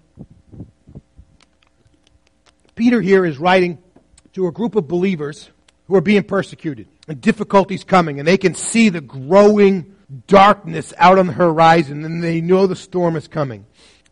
Peter 2.76 3.00
here 3.00 3.26
is 3.26 3.38
writing 3.38 3.78
to 4.34 4.46
a 4.46 4.52
group 4.52 4.76
of 4.76 4.90
believers 4.90 5.52
who 5.88 5.96
are 5.96 6.02
being 6.02 6.24
persecuted 6.24 6.90
difficulties 7.16 7.84
coming, 7.84 8.20
and 8.20 8.28
they 8.28 8.38
can 8.38 8.54
see 8.54 8.90
the 8.90 9.02
growing 9.02 9.96
darkness 10.28 10.94
out 10.98 11.18
on 11.18 11.28
the 11.28 11.34
horizon, 11.34 12.04
and 12.06 12.24
they 12.24 12.42
know 12.42 12.68
the 12.68 12.76
storm 12.76 13.16
is 13.16 13.28
coming. 13.28 13.66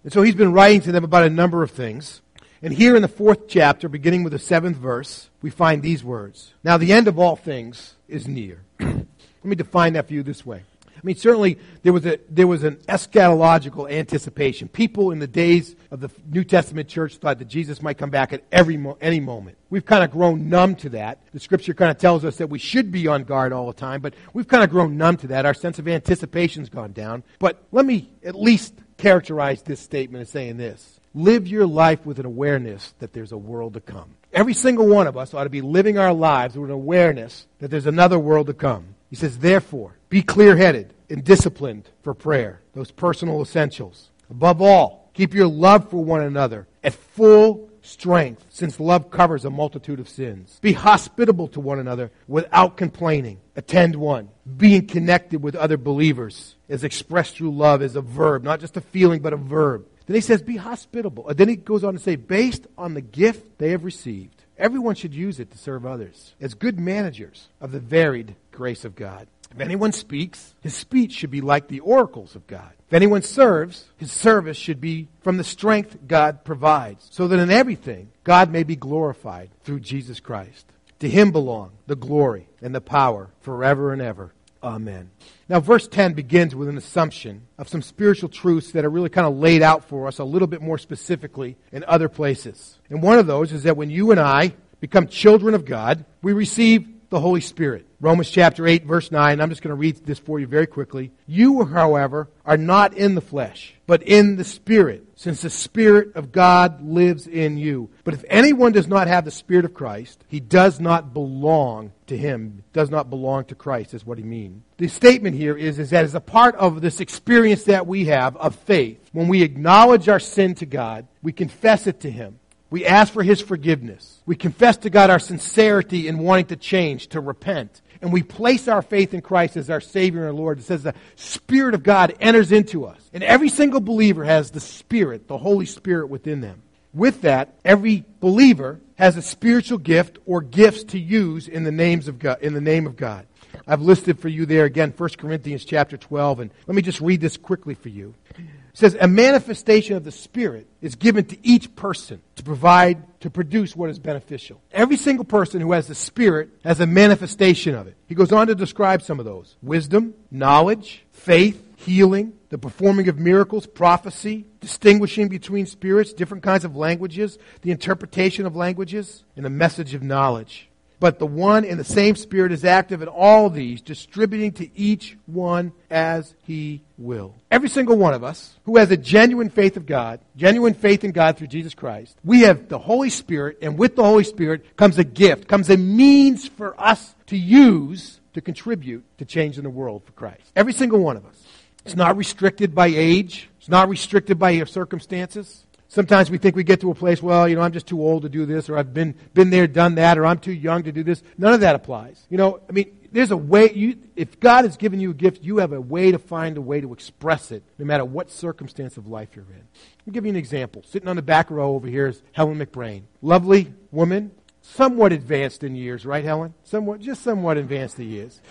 And 0.03 0.13
so 0.13 0.21
he's 0.21 0.35
been 0.35 0.53
writing 0.53 0.81
to 0.81 0.91
them 0.91 1.03
about 1.03 1.25
a 1.25 1.29
number 1.29 1.63
of 1.63 1.71
things. 1.71 2.21
And 2.61 2.73
here 2.73 2.95
in 2.95 3.01
the 3.01 3.07
fourth 3.07 3.47
chapter, 3.47 3.89
beginning 3.89 4.23
with 4.23 4.33
the 4.33 4.39
seventh 4.39 4.77
verse, 4.77 5.29
we 5.41 5.49
find 5.49 5.81
these 5.81 6.03
words 6.03 6.53
Now, 6.63 6.77
the 6.77 6.93
end 6.93 7.07
of 7.07 7.19
all 7.19 7.35
things 7.35 7.95
is 8.07 8.27
near. 8.27 8.61
Let 8.79 9.05
me 9.43 9.55
define 9.55 9.93
that 9.93 10.07
for 10.07 10.13
you 10.13 10.23
this 10.23 10.45
way 10.45 10.63
I 10.95 10.99
mean, 11.03 11.15
certainly 11.15 11.59
there 11.83 11.93
was, 11.93 12.05
a, 12.05 12.19
there 12.29 12.47
was 12.47 12.63
an 12.63 12.77
eschatological 12.87 13.91
anticipation. 13.91 14.67
People 14.67 15.11
in 15.11 15.19
the 15.19 15.27
days 15.27 15.75
of 15.91 15.99
the 15.99 16.09
New 16.29 16.43
Testament 16.43 16.87
church 16.87 17.17
thought 17.17 17.39
that 17.39 17.45
Jesus 17.45 17.81
might 17.81 17.97
come 17.97 18.09
back 18.09 18.33
at 18.33 18.43
every 18.51 18.77
mo- 18.77 18.97
any 19.01 19.19
moment. 19.19 19.57
We've 19.69 19.85
kind 19.85 20.03
of 20.03 20.11
grown 20.11 20.49
numb 20.49 20.75
to 20.77 20.89
that. 20.89 21.19
The 21.33 21.39
scripture 21.39 21.73
kind 21.73 21.91
of 21.91 21.97
tells 21.97 22.23
us 22.23 22.37
that 22.37 22.49
we 22.49 22.59
should 22.59 22.91
be 22.91 23.07
on 23.07 23.23
guard 23.23 23.53
all 23.53 23.67
the 23.67 23.73
time, 23.73 24.01
but 24.01 24.13
we've 24.33 24.47
kind 24.47 24.63
of 24.63 24.69
grown 24.69 24.97
numb 24.97 25.17
to 25.17 25.27
that. 25.27 25.45
Our 25.45 25.53
sense 25.53 25.79
of 25.79 25.87
anticipation's 25.87 26.69
gone 26.69 26.93
down. 26.93 27.23
But 27.39 27.63
let 27.71 27.85
me 27.85 28.09
at 28.23 28.35
least 28.35 28.73
characterize 28.97 29.61
this 29.61 29.79
statement 29.79 30.21
as 30.21 30.29
saying 30.29 30.57
this. 30.57 30.99
Live 31.13 31.47
your 31.47 31.65
life 31.65 32.05
with 32.05 32.19
an 32.19 32.25
awareness 32.25 32.93
that 32.99 33.13
there's 33.13 33.31
a 33.31 33.37
world 33.37 33.73
to 33.75 33.81
come. 33.81 34.15
Every 34.33 34.53
single 34.53 34.87
one 34.87 35.07
of 35.07 35.15
us 35.15 35.33
ought 35.33 35.45
to 35.45 35.49
be 35.49 35.61
living 35.61 35.97
our 35.97 36.13
lives 36.13 36.57
with 36.57 36.69
an 36.69 36.73
awareness 36.75 37.47
that 37.59 37.71
there's 37.71 37.85
another 37.85 38.19
world 38.19 38.47
to 38.47 38.53
come. 38.53 38.94
He 39.09 39.15
says, 39.15 39.39
therefore, 39.39 39.97
be 40.09 40.21
clear 40.21 40.57
headed 40.57 40.93
and 41.09 41.23
disciplined 41.23 41.89
for 42.01 42.13
prayer, 42.13 42.61
those 42.73 42.91
personal 42.91 43.41
essentials. 43.41 44.09
Above 44.29 44.61
all, 44.61 45.11
keep 45.13 45.33
your 45.33 45.47
love 45.47 45.89
for 45.89 46.03
one 46.03 46.21
another 46.21 46.67
at 46.83 46.93
full 46.93 47.69
strength, 47.81 48.43
since 48.49 48.79
love 48.79 49.11
covers 49.11 49.45
a 49.45 49.49
multitude 49.49 49.99
of 49.99 50.09
sins. 50.09 50.57
Be 50.61 50.73
hospitable 50.73 51.47
to 51.49 51.59
one 51.59 51.77
another 51.77 52.11
without 52.27 52.77
complaining. 52.77 53.39
Attend 53.55 53.95
one. 53.95 54.29
Being 54.57 54.87
connected 54.87 55.43
with 55.43 55.55
other 55.55 55.77
believers 55.77 56.55
is 56.67 56.83
expressed 56.83 57.35
through 57.35 57.55
love 57.55 57.81
as 57.81 57.95
a 57.95 58.01
verb, 58.01 58.43
not 58.43 58.59
just 58.59 58.75
a 58.75 58.81
feeling, 58.81 59.21
but 59.21 59.33
a 59.33 59.37
verb. 59.37 59.85
Then 60.07 60.15
he 60.15 60.21
says, 60.21 60.41
be 60.41 60.57
hospitable. 60.57 61.27
And 61.27 61.37
then 61.37 61.49
he 61.49 61.55
goes 61.55 61.83
on 61.83 61.93
to 61.93 61.99
say, 61.99 62.15
based 62.15 62.67
on 62.77 62.93
the 62.93 63.01
gift 63.01 63.57
they 63.57 63.71
have 63.71 63.83
received, 63.83 64.44
everyone 64.57 64.95
should 64.95 65.13
use 65.13 65.39
it 65.39 65.51
to 65.51 65.57
serve 65.57 65.85
others 65.85 66.33
as 66.39 66.53
good 66.53 66.79
managers 66.79 67.49
of 67.59 67.71
the 67.71 67.79
varied 67.79 68.35
grace 68.51 68.85
of 68.85 68.95
God. 68.95 69.27
If 69.51 69.61
anyone 69.61 69.91
speaks, 69.91 70.53
his 70.61 70.75
speech 70.75 71.13
should 71.13 71.31
be 71.31 71.41
like 71.41 71.67
the 71.67 71.79
oracles 71.79 72.35
of 72.35 72.47
God. 72.47 72.71
If 72.87 72.93
anyone 72.93 73.21
serves, 73.21 73.85
his 73.97 74.11
service 74.11 74.57
should 74.57 74.81
be 74.81 75.07
from 75.21 75.37
the 75.37 75.43
strength 75.43 75.97
God 76.07 76.43
provides, 76.43 77.07
so 77.09 77.27
that 77.27 77.39
in 77.39 77.49
everything 77.49 78.11
God 78.23 78.51
may 78.51 78.63
be 78.63 78.75
glorified 78.75 79.49
through 79.63 79.79
Jesus 79.79 80.19
Christ. 80.19 80.65
To 80.99 81.09
him 81.09 81.31
belong 81.31 81.71
the 81.87 81.95
glory 81.95 82.47
and 82.61 82.73
the 82.73 82.81
power 82.81 83.29
forever 83.41 83.91
and 83.91 84.01
ever. 84.01 84.33
Amen. 84.65 85.11
Now, 85.47 85.59
verse 85.59 85.87
10 85.87 86.13
begins 86.13 86.55
with 86.55 86.67
an 86.67 86.77
assumption 86.77 87.43
of 87.59 87.69
some 87.69 87.83
spiritual 87.83 88.29
truths 88.29 88.71
that 88.71 88.83
are 88.83 88.89
really 88.89 89.09
kind 89.09 89.27
of 89.27 89.37
laid 89.37 89.61
out 89.61 89.85
for 89.87 90.07
us 90.07 90.17
a 90.17 90.23
little 90.23 90.47
bit 90.47 90.59
more 90.59 90.79
specifically 90.79 91.55
in 91.71 91.83
other 91.87 92.09
places. 92.09 92.79
And 92.89 93.03
one 93.03 93.19
of 93.19 93.27
those 93.27 93.51
is 93.51 93.61
that 93.63 93.77
when 93.77 93.91
you 93.91 94.09
and 94.09 94.19
I 94.19 94.55
become 94.79 95.07
children 95.07 95.53
of 95.53 95.65
God, 95.65 96.03
we 96.23 96.33
receive 96.33 96.87
the 97.15 97.21
Holy 97.21 97.39
Spirit. 97.39 97.87
Romans 98.01 98.29
chapter 98.29 98.67
8, 98.67 98.83
verse 98.83 99.09
9. 99.09 99.39
I'm 99.39 99.49
just 99.49 99.61
going 99.61 99.69
to 99.69 99.75
read 99.75 100.05
this 100.05 100.19
for 100.19 100.37
you 100.37 100.47
very 100.47 100.67
quickly. 100.67 101.13
You, 101.25 101.63
however, 101.63 102.27
are 102.45 102.57
not 102.57 102.93
in 102.93 103.15
the 103.15 103.21
flesh, 103.21 103.73
but 103.87 104.03
in 104.03 104.35
the 104.35 104.43
Spirit, 104.43 105.07
since 105.15 105.41
the 105.41 105.49
Spirit 105.49 106.13
of 106.17 106.33
God 106.33 106.81
lives 106.81 107.25
in 107.25 107.57
you. 107.57 107.89
But 108.03 108.13
if 108.13 108.25
anyone 108.27 108.73
does 108.73 108.89
not 108.89 109.07
have 109.07 109.23
the 109.23 109.31
Spirit 109.31 109.63
of 109.63 109.73
Christ, 109.73 110.25
he 110.27 110.41
does 110.41 110.81
not 110.81 111.13
belong 111.13 111.93
to 112.07 112.17
him, 112.17 112.65
does 112.73 112.89
not 112.89 113.09
belong 113.09 113.45
to 113.45 113.55
Christ, 113.55 113.93
is 113.93 114.05
what 114.05 114.17
he 114.17 114.25
means. 114.25 114.61
The 114.75 114.89
statement 114.89 115.37
here 115.37 115.55
is, 115.55 115.79
is 115.79 115.91
that 115.91 116.03
as 116.03 116.15
a 116.15 116.19
part 116.19 116.55
of 116.55 116.81
this 116.81 116.99
experience 116.99 117.63
that 117.63 117.87
we 117.87 118.05
have 118.07 118.35
of 118.35 118.55
faith, 118.55 118.99
when 119.13 119.29
we 119.29 119.41
acknowledge 119.41 120.09
our 120.09 120.19
sin 120.19 120.53
to 120.55 120.65
God, 120.65 121.07
we 121.21 121.31
confess 121.31 121.87
it 121.87 122.01
to 122.01 122.11
him. 122.11 122.39
We 122.75 122.85
ask 122.85 123.13
for 123.13 123.23
His 123.23 123.39
forgiveness. 123.39 124.21
We 124.25 124.35
confess 124.35 124.75
to 124.79 124.89
God 124.89 125.09
our 125.09 125.17
sincerity 125.17 126.09
in 126.09 126.17
wanting 126.17 126.47
to 126.47 126.57
change, 126.57 127.07
to 127.07 127.21
repent. 127.21 127.81
And 128.01 128.11
we 128.11 128.21
place 128.21 128.67
our 128.67 128.81
faith 128.81 129.13
in 129.13 129.21
Christ 129.21 129.55
as 129.55 129.69
our 129.69 129.79
Savior 129.79 130.27
and 130.27 130.37
Lord. 130.37 130.59
It 130.59 130.63
says 130.63 130.83
the 130.83 130.93
Spirit 131.15 131.73
of 131.73 131.83
God 131.83 132.17
enters 132.19 132.51
into 132.51 132.83
us. 132.85 132.99
And 133.13 133.23
every 133.23 133.47
single 133.47 133.79
believer 133.79 134.25
has 134.25 134.51
the 134.51 134.59
Spirit, 134.59 135.29
the 135.29 135.37
Holy 135.37 135.65
Spirit 135.65 136.07
within 136.07 136.41
them. 136.41 136.63
With 136.93 137.21
that, 137.21 137.53
every 137.63 138.03
believer 138.19 138.81
has 138.95 139.15
a 139.15 139.21
spiritual 139.21 139.77
gift 139.77 140.17
or 140.25 140.41
gifts 140.41 140.83
to 140.83 140.99
use 140.99 141.47
in 141.47 141.63
the 141.63 141.71
names 141.71 142.09
of 142.09 142.19
God, 142.19 142.41
in 142.41 142.53
the 142.53 142.59
name 142.59 142.87
of 142.87 142.97
God. 142.97 143.25
I've 143.67 143.81
listed 143.81 144.19
for 144.19 144.29
you 144.29 144.45
there 144.45 144.65
again 144.65 144.93
1 144.95 145.09
Corinthians 145.17 145.65
chapter 145.65 145.97
12 145.97 146.39
and 146.39 146.51
let 146.67 146.75
me 146.75 146.81
just 146.81 147.01
read 147.01 147.21
this 147.21 147.37
quickly 147.37 147.73
for 147.73 147.89
you. 147.89 148.13
It 148.37 148.45
says 148.73 148.97
a 148.99 149.07
manifestation 149.07 149.95
of 149.95 150.03
the 150.03 150.11
Spirit 150.11 150.67
is 150.81 150.95
given 150.95 151.25
to 151.25 151.37
each 151.47 151.75
person 151.75 152.21
to 152.35 152.43
provide, 152.43 153.21
to 153.21 153.29
produce 153.29 153.75
what 153.75 153.89
is 153.89 153.99
beneficial. 153.99 154.61
Every 154.71 154.97
single 154.97 155.25
person 155.25 155.61
who 155.61 155.71
has 155.71 155.87
the 155.87 155.95
Spirit 155.95 156.49
has 156.63 156.79
a 156.79 156.85
manifestation 156.85 157.73
of 157.73 157.87
it. 157.87 157.95
He 158.07 158.15
goes 158.15 158.31
on 158.31 158.47
to 158.47 158.55
describe 158.55 159.01
some 159.01 159.19
of 159.19 159.25
those 159.25 159.55
wisdom, 159.63 160.13
knowledge, 160.29 161.03
faith, 161.13 161.61
healing, 161.77 162.33
the 162.49 162.57
performing 162.57 163.07
of 163.07 163.17
miracles, 163.17 163.65
prophecy, 163.65 164.45
distinguishing 164.59 165.27
between 165.29 165.65
spirits, 165.65 166.13
different 166.13 166.43
kinds 166.43 166.65
of 166.65 166.75
languages, 166.75 167.37
the 167.61 167.71
interpretation 167.71 168.45
of 168.45 168.55
languages, 168.55 169.23
and 169.35 169.45
the 169.45 169.49
message 169.49 169.93
of 169.93 170.03
knowledge. 170.03 170.67
But 170.99 171.19
the 171.19 171.25
one 171.25 171.65
and 171.65 171.79
the 171.79 171.83
same 171.83 172.15
Spirit 172.15 172.51
is 172.51 172.63
active 172.63 173.01
in 173.01 173.07
all 173.07 173.49
these, 173.49 173.81
distributing 173.81 174.51
to 174.53 174.77
each 174.77 175.17
one 175.25 175.73
as 175.89 176.33
He 176.43 176.81
will. 176.97 177.35
Every 177.51 177.69
single 177.69 177.97
one 177.97 178.13
of 178.13 178.23
us 178.23 178.55
who 178.65 178.77
has 178.77 178.91
a 178.91 178.97
genuine 178.97 179.49
faith 179.49 179.77
of 179.77 179.85
God, 179.85 180.19
genuine 180.37 180.73
faith 180.73 181.03
in 181.03 181.11
God 181.11 181.37
through 181.37 181.47
Jesus 181.47 181.73
Christ, 181.73 182.17
we 182.23 182.41
have 182.41 182.69
the 182.69 182.79
Holy 182.79 183.09
Spirit, 183.09 183.57
and 183.61 183.77
with 183.77 183.95
the 183.95 184.03
Holy 184.03 184.23
Spirit 184.23 184.77
comes 184.77 184.97
a 184.97 185.03
gift, 185.03 185.47
comes 185.47 185.69
a 185.69 185.77
means 185.77 186.47
for 186.47 186.79
us 186.79 187.15
to 187.27 187.37
use 187.37 188.19
to 188.33 188.41
contribute 188.41 189.03
to 189.17 189.25
changing 189.25 189.63
the 189.63 189.69
world 189.69 190.03
for 190.05 190.11
Christ. 190.11 190.51
Every 190.55 190.73
single 190.73 190.99
one 190.99 191.17
of 191.17 191.25
us. 191.25 191.41
It's 191.85 191.95
not 191.95 192.17
restricted 192.17 192.73
by 192.73 192.87
age. 192.87 193.49
It's 193.59 193.69
not 193.69 193.89
restricted 193.89 194.39
by 194.39 194.61
circumstances. 194.63 195.65
Sometimes 195.87 196.31
we 196.31 196.37
think 196.37 196.55
we 196.55 196.63
get 196.63 196.81
to 196.81 196.91
a 196.91 196.95
place, 196.95 197.21
well, 197.21 197.47
you 197.47 197.55
know, 197.55 197.61
I'm 197.61 197.71
just 197.71 197.87
too 197.87 198.01
old 198.01 198.23
to 198.23 198.29
do 198.29 198.45
this, 198.45 198.69
or 198.69 198.77
I've 198.77 198.93
been, 198.93 199.15
been 199.33 199.49
there, 199.49 199.67
done 199.67 199.95
that, 199.95 200.17
or 200.17 200.25
I'm 200.25 200.39
too 200.39 200.51
young 200.51 200.83
to 200.83 200.91
do 200.91 201.03
this. 201.03 201.21
None 201.37 201.53
of 201.53 201.61
that 201.61 201.75
applies. 201.75 202.25
You 202.29 202.37
know, 202.37 202.59
I 202.67 202.71
mean, 202.71 202.97
there's 203.11 203.31
a 203.31 203.37
way, 203.37 203.71
you, 203.71 203.97
if 204.15 204.39
God 204.39 204.65
has 204.65 204.77
given 204.77 204.99
you 204.99 205.11
a 205.11 205.13
gift, 205.13 205.43
you 205.43 205.57
have 205.57 205.71
a 205.71 205.79
way 205.79 206.11
to 206.11 206.19
find 206.19 206.57
a 206.57 206.61
way 206.61 206.81
to 206.81 206.91
express 206.91 207.51
it, 207.51 207.63
no 207.77 207.85
matter 207.85 208.03
what 208.03 208.29
circumstance 208.29 208.97
of 208.97 209.07
life 209.07 209.29
you're 209.35 209.45
in. 209.45 209.63
I'll 210.07 210.13
give 210.13 210.25
you 210.25 210.31
an 210.31 210.35
example. 210.35 210.83
Sitting 210.85 211.07
on 211.07 211.15
the 211.15 211.21
back 211.21 211.49
row 211.49 211.75
over 211.75 211.87
here 211.87 212.07
is 212.07 212.21
Helen 212.33 212.57
McBrain. 212.57 213.03
Lovely 213.21 213.73
woman, 213.91 214.31
somewhat 214.61 215.13
advanced 215.13 215.63
in 215.63 215.75
years, 215.75 216.05
right, 216.05 216.25
Helen? 216.25 216.53
Somewhat, 216.63 216.99
just 216.99 217.21
somewhat 217.21 217.57
advanced 217.57 217.99
in 217.99 218.09
years 218.09 218.41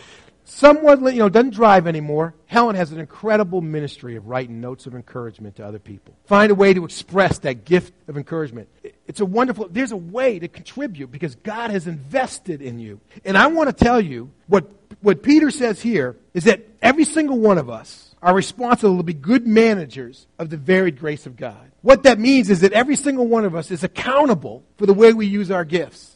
somewhat, 0.45 1.01
you 1.01 1.19
know, 1.19 1.29
doesn't 1.29 1.55
drive 1.55 1.87
anymore. 1.87 2.35
Helen 2.47 2.77
has 2.77 2.93
an 2.93 3.01
incredible 3.01 3.61
ministry 3.61 4.17
of 4.17 4.27
writing 4.27 4.61
notes 4.61 4.87
of 4.87 4.95
encouragement 4.95 5.57
to 5.57 5.67
other 5.67 5.79
people. 5.79 6.15
Find 6.27 6.53
a 6.53 6.55
way 6.55 6.75
to 6.75 6.85
express 6.85 7.39
that 7.41 7.65
gift 7.65 7.93
of 8.09 8.17
encouragement. 8.17 8.69
It's 9.07 9.21
a 9.21 9.27
wonderful, 9.27 9.69
there's 9.71 9.93
a 9.93 9.97
way 9.97 10.39
to 10.39 10.49
contribute 10.49 11.11
because 11.11 11.35
God 11.35 11.71
has 11.71 11.87
invested 11.87 12.63
in 12.63 12.79
you. 12.79 13.01
And 13.25 13.37
I 13.37 13.49
want 13.49 13.77
to 13.77 13.85
tell 13.85 14.01
you 14.01 14.31
what, 14.47 14.71
what 15.01 15.23
Peter 15.23 15.51
says 15.51 15.81
here 15.83 16.17
is 16.33 16.45
that 16.45 16.63
every 16.81 17.05
single 17.05 17.39
one 17.39 17.59
of 17.59 17.69
us 17.69 18.15
are 18.23 18.35
responsible 18.35 18.97
to 18.97 19.03
be 19.03 19.13
good 19.13 19.47
managers 19.47 20.27
of 20.39 20.49
the 20.49 20.57
varied 20.57 20.99
grace 20.99 21.27
of 21.27 21.37
God. 21.37 21.71
What 21.83 22.05
that 22.05 22.19
means 22.19 22.49
is 22.49 22.61
that 22.61 22.73
every 22.73 22.97
single 22.97 23.27
one 23.27 23.45
of 23.45 23.55
us 23.55 23.71
is 23.71 23.85
accountable 23.85 24.65
for 24.79 24.87
the 24.87 24.95
way 24.95 25.13
we 25.13 25.27
use 25.27 25.51
our 25.51 25.67
gifts. 25.67 26.13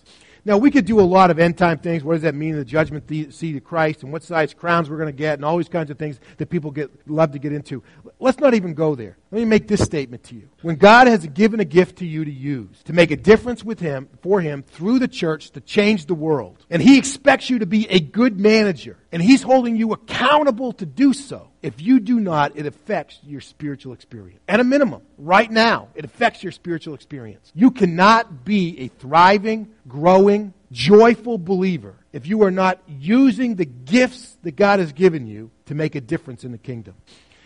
Now, 0.49 0.57
we 0.57 0.71
could 0.71 0.87
do 0.87 0.99
a 0.99 1.03
lot 1.03 1.31
of 1.31 1.39
end 1.39 1.59
time 1.59 1.77
things. 1.77 2.03
What 2.03 2.15
does 2.15 2.23
that 2.23 2.35
mean 2.35 2.57
the 2.57 2.65
judgment 2.65 3.07
seat 3.07 3.57
of 3.57 3.65
Christ 3.65 4.03
and 4.03 4.11
what 4.11 4.23
size 4.23 4.55
crowns 4.55 4.89
we're 4.89 4.97
going 4.97 5.11
to 5.11 5.13
get 5.13 5.35
and 5.35 5.45
all 5.45 5.59
these 5.59 5.69
kinds 5.69 5.91
of 5.91 5.99
things 5.99 6.19
that 6.39 6.49
people 6.49 6.71
get, 6.71 6.91
love 7.07 7.33
to 7.33 7.39
get 7.39 7.53
into. 7.53 7.83
Let's 8.19 8.41
not 8.41 8.55
even 8.55 8.73
go 8.73 8.95
there. 8.95 9.19
Let 9.31 9.41
me 9.41 9.45
make 9.45 9.69
this 9.69 9.83
statement 9.83 10.23
to 10.25 10.35
you. 10.35 10.49
When 10.63 10.77
God 10.77 11.07
has 11.07 11.27
given 11.27 11.61
a 11.61 11.67
gift 11.67 11.99
to 11.99 12.07
you 12.07 12.25
to 12.25 12.33
use, 12.33 12.83
to 12.85 12.95
make 12.95 13.11
a 13.11 13.17
difference 13.17 13.63
with 13.63 13.79
Him, 13.79 14.09
for 14.23 14.41
Him, 14.41 14.63
through 14.63 15.01
the 15.01 15.07
church, 15.07 15.51
to 15.51 15.61
change 15.61 16.07
the 16.07 16.15
world, 16.15 16.65
and 16.71 16.81
He 16.81 16.97
expects 16.97 17.51
you 17.51 17.59
to 17.59 17.67
be 17.67 17.87
a 17.91 18.01
good 18.01 18.41
manager, 18.41 18.97
and 19.13 19.21
He's 19.21 19.43
holding 19.43 19.77
you 19.77 19.93
accountable 19.93 20.73
to 20.73 20.87
do 20.87 21.13
so, 21.13 21.51
if 21.63 21.81
you 21.81 22.01
do 22.01 22.21
not, 22.21 22.57
it 22.57 22.67
affects 22.67 23.19
your 23.25 23.41
spiritual 23.41 23.93
experience. 23.93 24.41
At 24.49 24.61
a 24.61 24.65
minimum, 24.65 25.03
right 25.17 25.51
now, 25.51 25.89
it 25.95 26.05
affects 26.05 26.43
your 26.43 26.53
spiritual 26.53 26.95
experience. 26.95 27.51
You 27.55 27.71
cannot 27.71 28.45
be 28.45 28.79
a 28.81 28.89
thriving, 28.89 29.69
growing, 29.89 30.55
joyful 30.71 31.39
believer 31.39 31.95
if 32.13 32.27
you 32.27 32.43
are 32.43 32.51
not 32.51 32.79
using 32.87 33.57
the 33.57 33.65
gifts 33.65 34.37
that 34.43 34.57
God 34.57 34.81
has 34.81 34.93
given 34.93 35.27
you 35.27 35.51
to 35.67 35.75
make 35.75 35.95
a 35.95 36.01
difference 36.01 36.45
in 36.45 36.53
the 36.53 36.59
kingdom. 36.59 36.95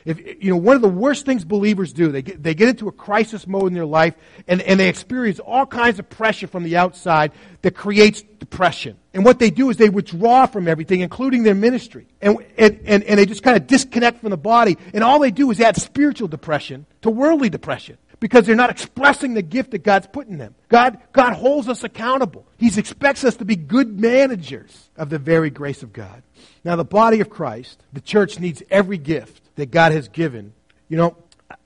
If, 0.04 0.42
you 0.42 0.50
know, 0.50 0.56
one 0.56 0.74
of 0.74 0.82
the 0.82 0.88
worst 0.88 1.24
things 1.24 1.44
believers 1.44 1.92
do, 1.92 2.10
they 2.10 2.22
get, 2.22 2.42
they 2.42 2.54
get 2.54 2.68
into 2.68 2.88
a 2.88 2.92
crisis 2.92 3.46
mode 3.46 3.68
in 3.68 3.74
their 3.74 3.86
life 3.86 4.14
and, 4.48 4.60
and 4.62 4.80
they 4.80 4.88
experience 4.88 5.38
all 5.38 5.64
kinds 5.66 5.98
of 5.98 6.08
pressure 6.08 6.46
from 6.46 6.64
the 6.64 6.76
outside 6.76 7.32
that 7.62 7.76
creates 7.76 8.22
depression. 8.38 8.96
And 9.14 9.24
what 9.24 9.38
they 9.38 9.50
do 9.50 9.70
is 9.70 9.76
they 9.76 9.90
withdraw 9.90 10.46
from 10.46 10.66
everything, 10.66 11.00
including 11.00 11.44
their 11.44 11.54
ministry. 11.54 12.06
And, 12.20 12.38
and, 12.58 12.80
and, 12.84 13.04
and 13.04 13.18
they 13.18 13.26
just 13.26 13.42
kind 13.42 13.56
of 13.56 13.66
disconnect 13.66 14.20
from 14.20 14.30
the 14.30 14.36
body. 14.36 14.76
And 14.92 15.04
all 15.04 15.20
they 15.20 15.30
do 15.30 15.50
is 15.50 15.60
add 15.60 15.76
spiritual 15.76 16.28
depression 16.28 16.86
to 17.02 17.10
worldly 17.10 17.50
depression 17.50 17.98
because 18.18 18.46
they're 18.46 18.56
not 18.56 18.70
expressing 18.70 19.34
the 19.34 19.42
gift 19.42 19.72
that 19.72 19.82
God's 19.82 20.06
put 20.06 20.28
in 20.28 20.38
them. 20.38 20.54
God, 20.68 20.98
God 21.12 21.34
holds 21.34 21.68
us 21.68 21.82
accountable. 21.82 22.46
He 22.56 22.68
expects 22.78 23.24
us 23.24 23.36
to 23.36 23.44
be 23.44 23.56
good 23.56 24.00
managers 24.00 24.90
of 24.96 25.10
the 25.10 25.18
very 25.18 25.50
grace 25.50 25.82
of 25.82 25.92
God. 25.92 26.22
Now, 26.64 26.76
the 26.76 26.84
body 26.84 27.20
of 27.20 27.28
Christ, 27.28 27.82
the 27.92 28.00
church 28.00 28.38
needs 28.38 28.62
every 28.70 28.98
gift 28.98 29.41
that 29.56 29.70
God 29.70 29.92
has 29.92 30.08
given. 30.08 30.52
You 30.88 30.96
know, 30.96 31.16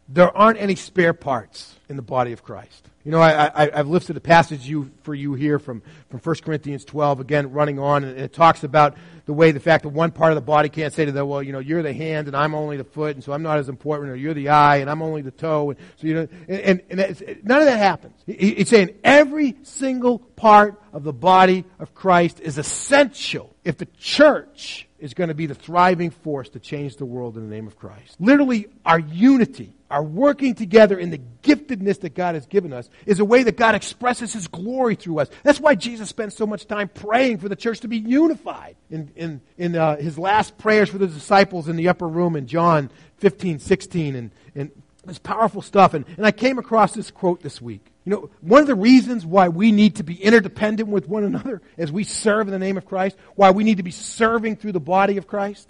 there 0.09 0.35
aren't 0.37 0.61
any 0.61 0.75
spare 0.75 1.13
parts 1.13 1.77
in 1.89 1.97
the 1.97 2.03
body 2.03 2.33
of 2.33 2.43
Christ. 2.43 2.89
You 3.05 3.13
know, 3.13 3.21
I, 3.21 3.65
I, 3.65 3.77
have 3.77 3.89
listed 3.89 4.17
a 4.17 4.21
passage 4.21 4.67
you, 4.67 4.91
for 5.07 5.15
you 5.15 5.35
here 5.35 5.61
from, 5.61 5.83
from 6.11 6.19
1 6.19 6.37
Corinthians 6.45 6.85
12, 6.85 7.21
again, 7.21 7.53
running 7.53 7.79
on, 7.79 8.03
and 8.03 8.19
it 8.19 8.33
talks 8.33 8.65
about 8.65 8.97
the 9.25 9.33
way 9.33 9.53
the 9.53 9.61
fact 9.61 9.85
that 9.85 9.91
one 9.91 10.11
part 10.11 10.33
of 10.33 10.35
the 10.35 10.43
body 10.43 10.69
can't 10.69 10.93
say 10.93 11.05
to 11.05 11.13
the, 11.13 11.25
well, 11.25 11.43
you 11.43 11.53
know, 11.53 11.61
you're 11.61 11.83
the 11.83 11.93
hand 11.93 12.27
and 12.27 12.37
I'm 12.37 12.55
only 12.55 12.77
the 12.77 12.85
foot, 12.85 13.15
and 13.15 13.23
so 13.25 13.33
I'm 13.33 13.43
not 13.43 13.59
as 13.59 13.69
important, 13.69 14.11
or 14.11 14.17
you're 14.17 14.35
the 14.35 14.49
eye 14.49 14.79
and 14.79 14.91
I'm 14.91 15.01
only 15.03 15.23
the 15.23 15.31
toe. 15.31 15.71
And 15.71 15.79
so, 15.97 16.07
you 16.09 16.15
know, 16.15 16.29
and, 16.49 16.83
and, 16.91 17.01
and 17.01 17.45
none 17.45 17.61
of 17.61 17.67
that 17.67 17.79
happens. 17.79 18.21
He's 18.27 18.69
saying 18.69 18.99
every 19.05 19.57
single 19.63 20.19
part 20.19 20.83
of 20.93 21.05
the 21.05 21.13
body 21.13 21.65
of 21.79 21.95
Christ 21.95 22.41
is 22.41 22.59
essential 22.59 23.55
if 23.65 23.79
the 23.79 23.87
church 23.99 24.89
is 24.99 25.15
going 25.15 25.29
to 25.29 25.35
be 25.35 25.47
the 25.47 25.55
thriving 25.55 26.11
force 26.11 26.49
to 26.49 26.59
change 26.59 26.97
the 26.97 27.07
world 27.07 27.37
in 27.37 27.49
the 27.49 27.55
name 27.55 27.69
of 27.69 27.79
Christ. 27.79 28.17
Literally, 28.19 28.67
our 28.85 28.99
unity 28.99 29.73
our 29.91 30.03
working 30.03 30.55
together 30.55 30.99
in 30.99 31.11
the 31.11 31.21
giftedness 31.43 32.01
that 32.01 32.15
God 32.15 32.35
has 32.35 32.47
given 32.47 32.73
us 32.73 32.89
is 33.05 33.21
a 33.21 33.25
way 33.25 33.45
that 33.45 33.57
God 33.57 33.75
expresses 33.75 34.33
His 34.33 34.49
glory 34.49 34.96
through 34.97 35.21
us. 35.21 35.29
That's 35.43 35.61
why 35.61 35.75
Jesus 35.75 36.09
spent 36.09 36.33
so 36.33 36.47
much 36.47 36.67
time 36.67 36.89
praying 36.89 37.39
for 37.39 37.49
the 37.49 37.57
church 37.57 37.81
to 37.81 37.89
be 37.89 37.99
unified 37.99 38.77
in, 38.91 39.11
in, 39.17 39.41
in 39.59 39.77
uh, 39.77 39.97
His 39.97 40.19
last 40.19 40.59
prayers 40.59 40.89
for 40.89 40.99
the 40.99 41.07
disciples 41.07 41.69
in 41.69 41.77
the 41.77 41.89
upper 41.89 42.09
room 42.09 42.37
in 42.37 42.47
John 42.47 42.91
15, 43.19 43.59
16, 43.59 44.17
and, 44.17 44.31
and 44.55 44.71
this 45.05 45.19
powerful 45.19 45.63
stuff. 45.63 45.95
And, 45.95 46.05
and 46.17 46.27
I 46.27 46.33
came 46.33 46.59
across 46.59 46.93
this 46.93 47.11
quote 47.11 47.43
this 47.43 47.61
week. 47.61 47.85
You 48.05 48.13
know, 48.13 48.31
one 48.41 48.61
of 48.61 48.69
the 48.69 48.75
reasons 48.75 49.27
why 49.27 49.49
we 49.49 49.73
need 49.73 49.97
to 49.97 50.05
be 50.05 50.15
interdependent 50.15 50.89
with 50.89 51.09
one 51.09 51.25
another 51.25 51.61
as 51.77 51.91
we 51.91 52.05
serve 52.05 52.47
in 52.47 52.53
the 52.53 52.59
name 52.59 52.77
of 52.77 52.85
Christ, 52.85 53.17
why 53.35 53.51
we 53.51 53.65
need 53.65 53.79
to 53.79 53.83
be 53.83 53.91
serving 53.91 54.57
through 54.57 54.73
the 54.73 54.81
body 54.81 55.17
of 55.17 55.27
Christ, 55.27 55.69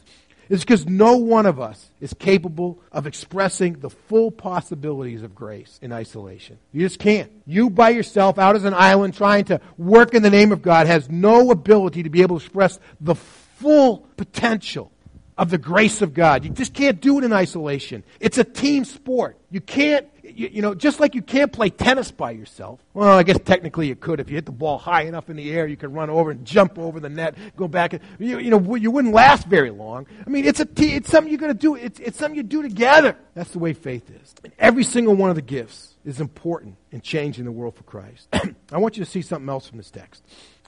is 0.48 0.60
because 0.60 0.86
no 0.86 1.16
one 1.16 1.46
of 1.46 1.60
us 1.60 1.90
is 2.00 2.14
capable 2.14 2.78
of 2.92 3.06
expressing 3.06 3.74
the 3.80 3.90
full 3.90 4.30
possibilities 4.30 5.22
of 5.22 5.34
grace 5.34 5.78
in 5.82 5.92
isolation. 5.92 6.58
You 6.72 6.86
just 6.86 6.98
can't. 6.98 7.30
You 7.46 7.70
by 7.70 7.90
yourself, 7.90 8.38
out 8.38 8.56
as 8.56 8.64
an 8.64 8.74
island, 8.74 9.14
trying 9.14 9.44
to 9.46 9.60
work 9.76 10.14
in 10.14 10.22
the 10.22 10.30
name 10.30 10.52
of 10.52 10.62
God, 10.62 10.86
has 10.86 11.10
no 11.10 11.50
ability 11.50 12.02
to 12.02 12.10
be 12.10 12.22
able 12.22 12.38
to 12.38 12.44
express 12.44 12.78
the 13.00 13.14
full 13.14 14.06
potential 14.16 14.92
of 15.38 15.50
the 15.50 15.58
grace 15.58 16.00
of 16.02 16.14
God. 16.14 16.44
You 16.44 16.50
just 16.50 16.72
can't 16.72 17.00
do 17.00 17.18
it 17.18 17.24
in 17.24 17.32
isolation. 17.32 18.04
It's 18.20 18.38
a 18.38 18.44
team 18.44 18.84
sport. 18.84 19.36
You 19.50 19.60
can't, 19.60 20.06
you, 20.34 20.48
you, 20.52 20.62
know, 20.62 20.74
just 20.74 21.00
like 21.00 21.14
you 21.14 21.22
can't 21.22 21.52
play 21.52 21.70
tennis 21.70 22.10
by 22.10 22.30
yourself. 22.30 22.80
Well, 22.94 23.16
I 23.16 23.22
guess 23.22 23.38
technically 23.44 23.88
you 23.88 23.96
could. 23.96 24.20
If 24.20 24.28
you 24.28 24.36
hit 24.36 24.46
the 24.46 24.52
ball 24.52 24.78
high 24.78 25.02
enough 25.02 25.30
in 25.30 25.36
the 25.36 25.50
air, 25.52 25.66
you 25.66 25.76
could 25.76 25.92
run 25.92 26.10
over 26.10 26.30
and 26.30 26.44
jump 26.44 26.78
over 26.78 27.00
the 27.00 27.08
net, 27.08 27.36
go 27.56 27.68
back. 27.68 27.92
And, 27.92 28.02
you, 28.18 28.38
you 28.38 28.50
know, 28.50 28.74
you 28.74 28.90
wouldn't 28.90 29.14
last 29.14 29.46
very 29.46 29.70
long. 29.70 30.06
I 30.26 30.30
mean, 30.30 30.44
it's 30.44 30.60
a 30.60 30.64
te- 30.64 30.94
it's 30.94 31.10
something 31.10 31.30
you're 31.30 31.40
going 31.40 31.52
to 31.52 31.58
do. 31.58 31.74
It's, 31.74 32.00
it's 32.00 32.18
something 32.18 32.36
you 32.36 32.42
do 32.42 32.62
together. 32.62 33.16
That's 33.34 33.50
the 33.50 33.58
way 33.58 33.72
faith 33.72 34.10
is. 34.10 34.34
And 34.44 34.52
every 34.58 34.84
single 34.84 35.14
one 35.14 35.30
of 35.30 35.36
the 35.36 35.42
gifts 35.42 35.94
is 36.04 36.20
important 36.20 36.76
in 36.90 37.00
changing 37.00 37.44
the 37.44 37.52
world 37.52 37.76
for 37.76 37.84
Christ. 37.84 38.28
I 38.72 38.78
want 38.78 38.96
you 38.96 39.04
to 39.04 39.10
see 39.10 39.22
something 39.22 39.48
else 39.48 39.68
from 39.68 39.78
this 39.78 39.90
text. 39.90 40.24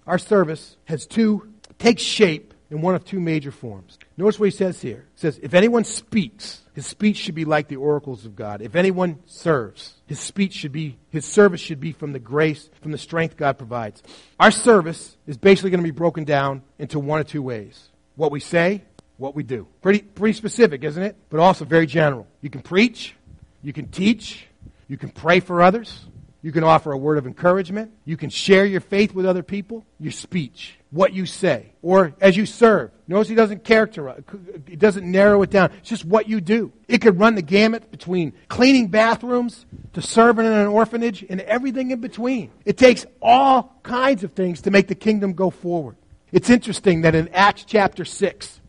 Our 0.07 0.18
service 0.18 0.77
has 0.85 1.07
two, 1.07 1.53
takes 1.79 2.03
shape 2.03 2.55
in 2.71 2.81
one 2.81 2.94
of 2.94 3.05
two 3.05 3.21
major 3.21 3.51
forms. 3.51 3.99
Notice 4.18 4.40
what 4.40 4.46
he 4.46 4.50
says 4.57 4.83
here. 4.83 5.07
He 5.14 5.20
says, 5.20 5.38
if 5.40 5.54
anyone 5.54 5.85
speaks, 5.85 6.62
his 6.74 6.85
speech 6.87 7.18
should 7.18 7.37
be 7.37 7.44
like 7.44 7.68
the 7.68 7.76
oracles 7.76 8.24
of 8.24 8.35
God. 8.35 8.61
If 8.61 8.74
anyone 8.74 9.20
serves, 9.26 9.94
his 10.07 10.18
speech 10.18 10.54
should 10.54 10.72
be, 10.72 10.98
his 11.11 11.24
service 11.24 11.61
should 11.61 11.78
be 11.78 11.92
from 11.92 12.12
the 12.12 12.18
grace, 12.18 12.68
from 12.83 12.90
the 12.90 12.98
strength 12.98 13.37
God 13.37 13.59
provides. 13.59 14.02
Our 14.40 14.50
service 14.50 15.16
is 15.28 15.37
basically 15.37 15.70
going 15.70 15.85
to 15.85 15.92
be 15.92 15.96
broken 15.96 16.24
down 16.24 16.62
into 16.81 16.98
one 16.98 17.20
or 17.20 17.24
two 17.24 17.42
ways. 17.42 17.90
What 18.16 18.33
we 18.33 18.40
say, 18.40 18.83
what 19.18 19.37
we 19.37 19.44
do. 19.44 19.68
Pretty, 19.83 20.00
pretty 20.00 20.33
specific, 20.33 20.83
isn't 20.83 21.02
it? 21.02 21.14
But 21.31 21.38
also 21.38 21.64
very 21.64 21.87
general. 21.87 22.26
You 22.40 22.50
can 22.50 22.61
preach, 22.61 23.14
you 23.62 23.72
can 23.72 23.87
teach, 23.87 24.48
you 24.88 24.96
can 24.96 25.11
pray 25.11 25.38
for 25.38 25.62
others, 25.62 26.07
you 26.40 26.53
can 26.53 26.62
offer 26.62 26.92
a 26.92 26.96
word 26.96 27.18
of 27.18 27.27
encouragement. 27.27 27.92
You 28.05 28.16
can 28.16 28.31
share 28.31 28.64
your 28.64 28.81
faith 28.81 29.12
with 29.12 29.27
other 29.27 29.42
people. 29.42 29.85
Your 29.98 30.12
speech, 30.12 30.79
what 30.90 31.12
you 31.12 31.27
say, 31.27 31.72
or 31.83 32.14
as 32.20 32.37
you 32.37 32.46
serve. 32.46 32.92
Notice 33.09 33.29
he 33.29 33.35
doesn't 33.35 33.64
characterize, 33.64 34.22
he 34.66 34.77
doesn't 34.77 35.11
narrow 35.11 35.42
it 35.42 35.51
down. 35.51 35.72
It's 35.79 35.88
just 35.88 36.05
what 36.05 36.29
you 36.29 36.40
do. 36.40 36.72
It 36.87 36.98
could 36.98 37.18
run 37.18 37.35
the 37.35 37.42
gamut 37.42 37.90
between 37.90 38.33
cleaning 38.48 38.88
bathrooms 38.88 39.66
to 39.94 40.03
serving 40.03 40.46
in 40.46 40.53
an 40.53 40.68
orphanage 40.68 41.24
and 41.29 41.40
everything 41.40 41.90
in 41.90 42.01
between. 42.01 42.53
It 42.64 42.79
takes 42.79 43.05
all 43.20 43.81
kinds 43.83 44.22
of 44.22 44.33
things 44.33 44.62
to 44.62 44.70
make 44.70 44.87
the 44.87 44.94
kingdom 44.94 45.33
go 45.33 45.51
forward. 45.51 45.96
It's 46.31 46.51
interesting 46.51 47.01
that 47.01 47.14
in 47.14 47.29
Acts 47.29 47.64
chapter 47.64 48.05
6, 48.05 48.61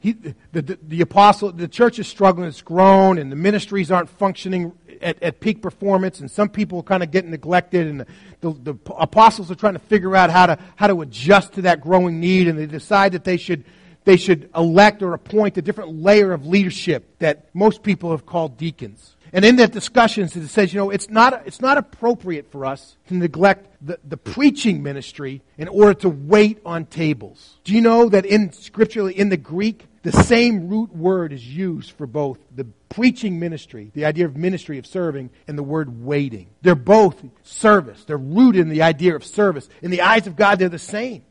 he, 0.00 0.12
the, 0.12 0.34
the, 0.52 0.78
the, 0.82 1.00
apostle, 1.02 1.52
the 1.52 1.68
church 1.68 1.98
is 1.98 2.08
struggling, 2.08 2.48
it's 2.48 2.62
grown, 2.62 3.18
and 3.18 3.30
the 3.30 3.36
ministries 3.36 3.90
aren't 3.90 4.08
functioning 4.08 4.72
at, 5.00 5.22
at 5.22 5.40
peak 5.40 5.62
performance, 5.62 6.20
and 6.20 6.30
some 6.30 6.48
people 6.48 6.82
kind 6.82 7.02
of 7.02 7.10
get 7.10 7.26
neglected, 7.26 7.86
and 7.86 8.00
the, 8.00 8.06
the, 8.40 8.72
the 8.72 8.94
apostles 8.94 9.50
are 9.50 9.54
trying 9.54 9.74
to 9.74 9.78
figure 9.78 10.16
out 10.16 10.30
how 10.30 10.46
to, 10.46 10.58
how 10.76 10.86
to 10.86 11.00
adjust 11.02 11.54
to 11.54 11.62
that 11.62 11.80
growing 11.80 12.20
need, 12.20 12.48
and 12.48 12.58
they 12.58 12.66
decide 12.66 13.12
that 13.12 13.24
they 13.24 13.36
should, 13.36 13.64
they 14.04 14.16
should 14.16 14.50
elect 14.54 15.02
or 15.02 15.14
appoint 15.14 15.56
a 15.56 15.62
different 15.62 15.94
layer 15.94 16.32
of 16.32 16.46
leadership 16.46 17.18
that 17.18 17.54
most 17.54 17.82
people 17.82 18.10
have 18.10 18.26
called 18.26 18.56
deacons. 18.56 19.16
And 19.32 19.44
in 19.44 19.56
that 19.56 19.72
discussions, 19.72 20.34
it 20.36 20.48
says, 20.48 20.72
you 20.72 20.78
know, 20.78 20.90
it's 20.90 21.08
not, 21.08 21.46
it's 21.46 21.60
not 21.60 21.78
appropriate 21.78 22.50
for 22.50 22.66
us 22.66 22.96
to 23.08 23.14
neglect 23.14 23.76
the, 23.80 23.98
the 24.04 24.16
preaching 24.16 24.82
ministry 24.82 25.42
in 25.56 25.68
order 25.68 25.94
to 26.00 26.08
wait 26.08 26.60
on 26.64 26.86
tables. 26.86 27.58
Do 27.64 27.74
you 27.74 27.80
know 27.80 28.08
that 28.08 28.26
in 28.26 28.52
scripturally, 28.52 29.16
in 29.16 29.28
the 29.28 29.36
Greek, 29.36 29.86
the 30.02 30.12
same 30.12 30.68
root 30.68 30.94
word 30.94 31.32
is 31.32 31.46
used 31.46 31.92
for 31.92 32.06
both 32.06 32.38
the 32.54 32.64
preaching 32.88 33.38
ministry, 33.38 33.90
the 33.94 34.06
idea 34.06 34.24
of 34.24 34.36
ministry 34.36 34.78
of 34.78 34.86
serving, 34.86 35.30
and 35.46 35.56
the 35.56 35.62
word 35.62 36.04
waiting. 36.04 36.48
They're 36.62 36.74
both 36.74 37.22
service. 37.42 38.04
They're 38.04 38.16
rooted 38.16 38.62
in 38.62 38.68
the 38.70 38.82
idea 38.82 39.14
of 39.14 39.24
service. 39.24 39.68
In 39.82 39.90
the 39.90 40.02
eyes 40.02 40.26
of 40.26 40.36
God, 40.36 40.58
they're 40.58 40.68
the 40.68 40.78
same. 40.78 41.22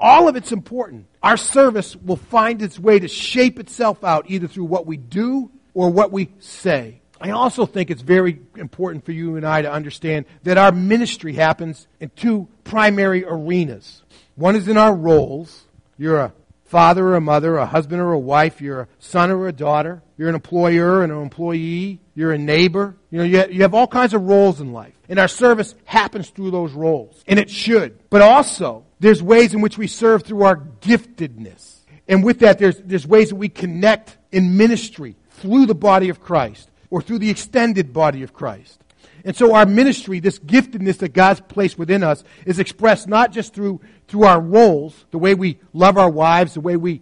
All 0.00 0.28
of 0.28 0.36
it's 0.36 0.52
important. 0.52 1.06
Our 1.22 1.36
service 1.36 1.96
will 1.96 2.16
find 2.16 2.60
its 2.60 2.78
way 2.78 2.98
to 2.98 3.08
shape 3.08 3.58
itself 3.58 4.04
out 4.04 4.26
either 4.28 4.48
through 4.48 4.66
what 4.66 4.86
we 4.86 4.96
do 4.96 5.50
or 5.72 5.88
what 5.88 6.12
we 6.12 6.30
say. 6.40 7.00
I 7.20 7.30
also 7.30 7.64
think 7.66 7.90
it's 7.90 8.02
very 8.02 8.40
important 8.56 9.04
for 9.04 9.12
you 9.12 9.36
and 9.36 9.46
I 9.46 9.62
to 9.62 9.72
understand 9.72 10.26
that 10.42 10.58
our 10.58 10.72
ministry 10.72 11.34
happens 11.34 11.86
in 12.00 12.10
two 12.16 12.48
primary 12.64 13.24
arenas. 13.24 14.02
One 14.34 14.56
is 14.56 14.68
in 14.68 14.76
our 14.76 14.94
roles. 14.94 15.64
You're 15.96 16.20
a 16.20 16.32
father 16.64 17.06
or 17.08 17.16
a 17.16 17.20
mother, 17.20 17.56
a 17.56 17.66
husband 17.66 18.00
or 18.00 18.12
a 18.12 18.18
wife, 18.18 18.60
you're 18.60 18.80
a 18.82 18.88
son 18.98 19.30
or 19.30 19.46
a 19.46 19.52
daughter, 19.52 20.02
you're 20.16 20.28
an 20.28 20.34
employer 20.34 21.04
and 21.04 21.12
an 21.12 21.22
employee, 21.22 22.00
you're 22.16 22.32
a 22.32 22.38
neighbor. 22.38 22.96
You 23.10 23.18
know, 23.18 23.24
you 23.24 23.62
have, 23.62 23.74
all 23.74 23.86
kinds 23.86 24.12
of 24.12 24.22
roles 24.22 24.60
in 24.60 24.72
life. 24.72 24.94
And 25.08 25.20
our 25.20 25.28
service 25.28 25.74
happens 25.84 26.30
through 26.30 26.50
those 26.50 26.72
roles. 26.72 27.22
And 27.28 27.38
it 27.38 27.48
should. 27.48 27.98
But 28.10 28.22
also, 28.22 28.84
there's 28.98 29.22
ways 29.22 29.54
in 29.54 29.60
which 29.60 29.78
we 29.78 29.86
serve 29.86 30.24
through 30.24 30.42
our 30.42 30.56
giftedness. 30.56 31.76
And 32.08 32.24
with 32.24 32.40
that, 32.40 32.58
there's, 32.58 32.78
there's 32.78 33.06
ways 33.06 33.28
that 33.28 33.36
we 33.36 33.48
connect 33.48 34.16
in 34.32 34.56
ministry 34.56 35.16
through 35.30 35.66
the 35.66 35.74
body 35.74 36.08
of 36.08 36.20
Christ 36.20 36.68
or 36.90 37.02
through 37.02 37.18
the 37.18 37.30
extended 37.30 37.92
body 37.92 38.22
of 38.22 38.32
Christ. 38.32 38.80
And 39.24 39.34
so 39.34 39.54
our 39.54 39.64
ministry, 39.64 40.20
this 40.20 40.38
giftedness 40.38 40.98
that 40.98 41.14
God's 41.14 41.40
placed 41.40 41.78
within 41.78 42.02
us, 42.02 42.22
is 42.44 42.58
expressed 42.58 43.08
not 43.08 43.32
just 43.32 43.54
through, 43.54 43.80
through 44.06 44.24
our 44.24 44.38
roles, 44.38 45.06
the 45.12 45.18
way 45.18 45.34
we 45.34 45.58
love 45.72 45.96
our 45.96 46.10
wives, 46.10 46.54
the 46.54 46.60
way 46.60 46.76
we, 46.76 47.00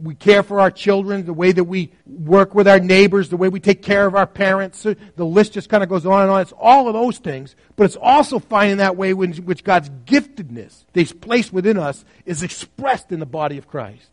we 0.00 0.14
care 0.14 0.44
for 0.44 0.60
our 0.60 0.70
children, 0.70 1.26
the 1.26 1.32
way 1.32 1.50
that 1.50 1.64
we 1.64 1.92
work 2.06 2.54
with 2.54 2.68
our 2.68 2.78
neighbors, 2.78 3.30
the 3.30 3.36
way 3.36 3.48
we 3.48 3.58
take 3.58 3.82
care 3.82 4.06
of 4.06 4.14
our 4.14 4.28
parents. 4.28 4.82
The 4.82 5.24
list 5.24 5.54
just 5.54 5.68
kind 5.68 5.82
of 5.82 5.88
goes 5.88 6.06
on 6.06 6.22
and 6.22 6.30
on. 6.30 6.40
It's 6.40 6.52
all 6.52 6.86
of 6.86 6.94
those 6.94 7.18
things, 7.18 7.56
but 7.74 7.84
it's 7.84 7.96
also 7.96 8.38
finding 8.38 8.76
that 8.76 8.96
way 8.96 9.10
in 9.10 9.32
which 9.44 9.64
God's 9.64 9.90
giftedness 10.04 10.84
that 10.92 11.00
He's 11.00 11.12
placed 11.12 11.52
within 11.52 11.78
us 11.78 12.04
is 12.26 12.44
expressed 12.44 13.10
in 13.10 13.18
the 13.18 13.26
body 13.26 13.58
of 13.58 13.66
Christ. 13.66 14.06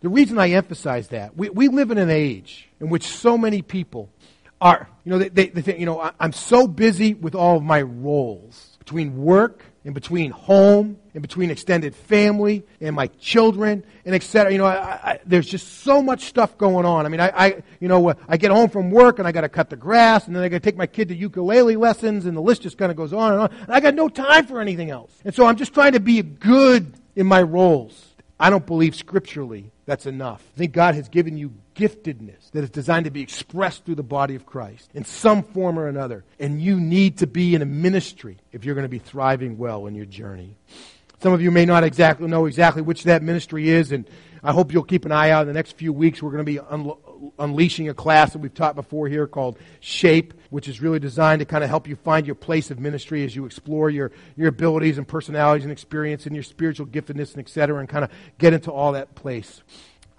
The 0.00 0.08
reason 0.10 0.38
I 0.38 0.50
emphasize 0.50 1.08
that, 1.08 1.36
we, 1.36 1.48
we 1.48 1.68
live 1.68 1.90
in 1.90 1.98
an 1.98 2.10
age 2.10 2.68
in 2.78 2.88
which 2.88 3.04
so 3.04 3.36
many 3.36 3.62
people 3.62 4.10
are, 4.64 4.88
you 5.04 5.10
know, 5.10 5.18
they, 5.18 5.28
they, 5.28 5.46
they 5.48 5.60
think, 5.60 5.78
you 5.78 5.84
know, 5.84 6.00
I, 6.00 6.12
I'm 6.18 6.32
so 6.32 6.66
busy 6.66 7.12
with 7.12 7.34
all 7.34 7.58
of 7.58 7.62
my 7.62 7.82
roles 7.82 8.78
between 8.78 9.22
work 9.22 9.62
and 9.84 9.94
between 9.94 10.30
home 10.30 10.96
and 11.12 11.20
between 11.20 11.50
extended 11.50 11.94
family 11.94 12.64
and 12.80 12.96
my 12.96 13.08
children 13.20 13.84
and 14.06 14.14
etc. 14.14 14.50
You 14.50 14.56
know, 14.56 14.64
I, 14.64 14.76
I, 14.76 15.20
there's 15.26 15.46
just 15.46 15.82
so 15.82 16.02
much 16.02 16.24
stuff 16.24 16.56
going 16.56 16.86
on. 16.86 17.04
I 17.04 17.10
mean, 17.10 17.20
I, 17.20 17.32
I 17.36 17.62
you 17.78 17.88
know, 17.88 18.08
uh, 18.08 18.14
I 18.26 18.38
get 18.38 18.50
home 18.50 18.70
from 18.70 18.90
work 18.90 19.18
and 19.18 19.28
I 19.28 19.32
got 19.32 19.42
to 19.42 19.50
cut 19.50 19.68
the 19.68 19.76
grass 19.76 20.26
and 20.26 20.34
then 20.34 20.42
I 20.42 20.48
got 20.48 20.56
to 20.56 20.60
take 20.60 20.78
my 20.78 20.86
kid 20.86 21.08
to 21.08 21.14
ukulele 21.14 21.76
lessons 21.76 22.24
and 22.24 22.34
the 22.34 22.40
list 22.40 22.62
just 22.62 22.78
kind 22.78 22.90
of 22.90 22.96
goes 22.96 23.12
on 23.12 23.32
and 23.32 23.42
on. 23.42 23.50
And 23.64 23.70
I 23.70 23.80
got 23.80 23.94
no 23.94 24.08
time 24.08 24.46
for 24.46 24.62
anything 24.62 24.88
else. 24.88 25.12
And 25.26 25.34
so 25.34 25.44
I'm 25.44 25.56
just 25.56 25.74
trying 25.74 25.92
to 25.92 26.00
be 26.00 26.22
good 26.22 26.94
in 27.14 27.26
my 27.26 27.42
roles. 27.42 28.13
I 28.38 28.50
don't 28.50 28.66
believe 28.66 28.94
scripturally 28.94 29.70
that's 29.86 30.06
enough. 30.06 30.42
I 30.54 30.58
think 30.58 30.72
God 30.72 30.94
has 30.94 31.08
given 31.08 31.36
you 31.36 31.52
giftedness 31.76 32.50
that 32.52 32.64
is 32.64 32.70
designed 32.70 33.04
to 33.04 33.10
be 33.10 33.20
expressed 33.20 33.84
through 33.84 33.96
the 33.96 34.02
body 34.02 34.34
of 34.34 34.46
Christ 34.46 34.90
in 34.94 35.04
some 35.04 35.42
form 35.42 35.78
or 35.78 35.88
another. 35.88 36.24
And 36.38 36.60
you 36.60 36.80
need 36.80 37.18
to 37.18 37.26
be 37.26 37.54
in 37.54 37.62
a 37.62 37.66
ministry 37.66 38.38
if 38.52 38.64
you're 38.64 38.74
going 38.74 38.84
to 38.84 38.88
be 38.88 38.98
thriving 38.98 39.58
well 39.58 39.86
in 39.86 39.94
your 39.94 40.06
journey. 40.06 40.56
Some 41.22 41.32
of 41.32 41.40
you 41.40 41.50
may 41.50 41.64
not 41.64 41.84
exactly 41.84 42.26
know 42.28 42.46
exactly 42.46 42.82
which 42.82 43.04
that 43.04 43.22
ministry 43.22 43.68
is, 43.68 43.92
and 43.92 44.04
I 44.42 44.52
hope 44.52 44.72
you'll 44.72 44.82
keep 44.82 45.04
an 45.04 45.12
eye 45.12 45.30
out 45.30 45.42
in 45.42 45.48
the 45.48 45.54
next 45.54 45.76
few 45.76 45.92
weeks. 45.92 46.22
We're 46.22 46.32
going 46.32 46.44
to 46.44 46.52
be 46.52 46.58
unlo- 46.58 46.98
unleashing 47.38 47.88
a 47.88 47.94
class 47.94 48.32
that 48.32 48.38
we've 48.40 48.52
taught 48.52 48.74
before 48.74 49.08
here 49.08 49.26
called 49.26 49.58
Shape, 49.80 50.34
which 50.50 50.68
is 50.68 50.80
really 50.80 50.98
designed 50.98 51.40
to 51.40 51.44
kind 51.44 51.64
of 51.64 51.70
help 51.70 51.88
you 51.88 51.96
find 51.96 52.26
your 52.26 52.34
place 52.34 52.70
of 52.70 52.78
ministry 52.78 53.24
as 53.24 53.34
you 53.34 53.46
explore 53.46 53.90
your, 53.90 54.12
your 54.36 54.48
abilities 54.48 54.98
and 54.98 55.08
personalities 55.08 55.64
and 55.64 55.72
experience 55.72 56.26
and 56.26 56.34
your 56.34 56.42
spiritual 56.42 56.86
giftedness 56.86 57.34
and 57.34 57.38
et 57.38 57.48
cetera, 57.48 57.78
and 57.78 57.88
kind 57.88 58.04
of 58.04 58.10
get 58.38 58.52
into 58.52 58.70
all 58.70 58.92
that 58.92 59.14
place. 59.14 59.62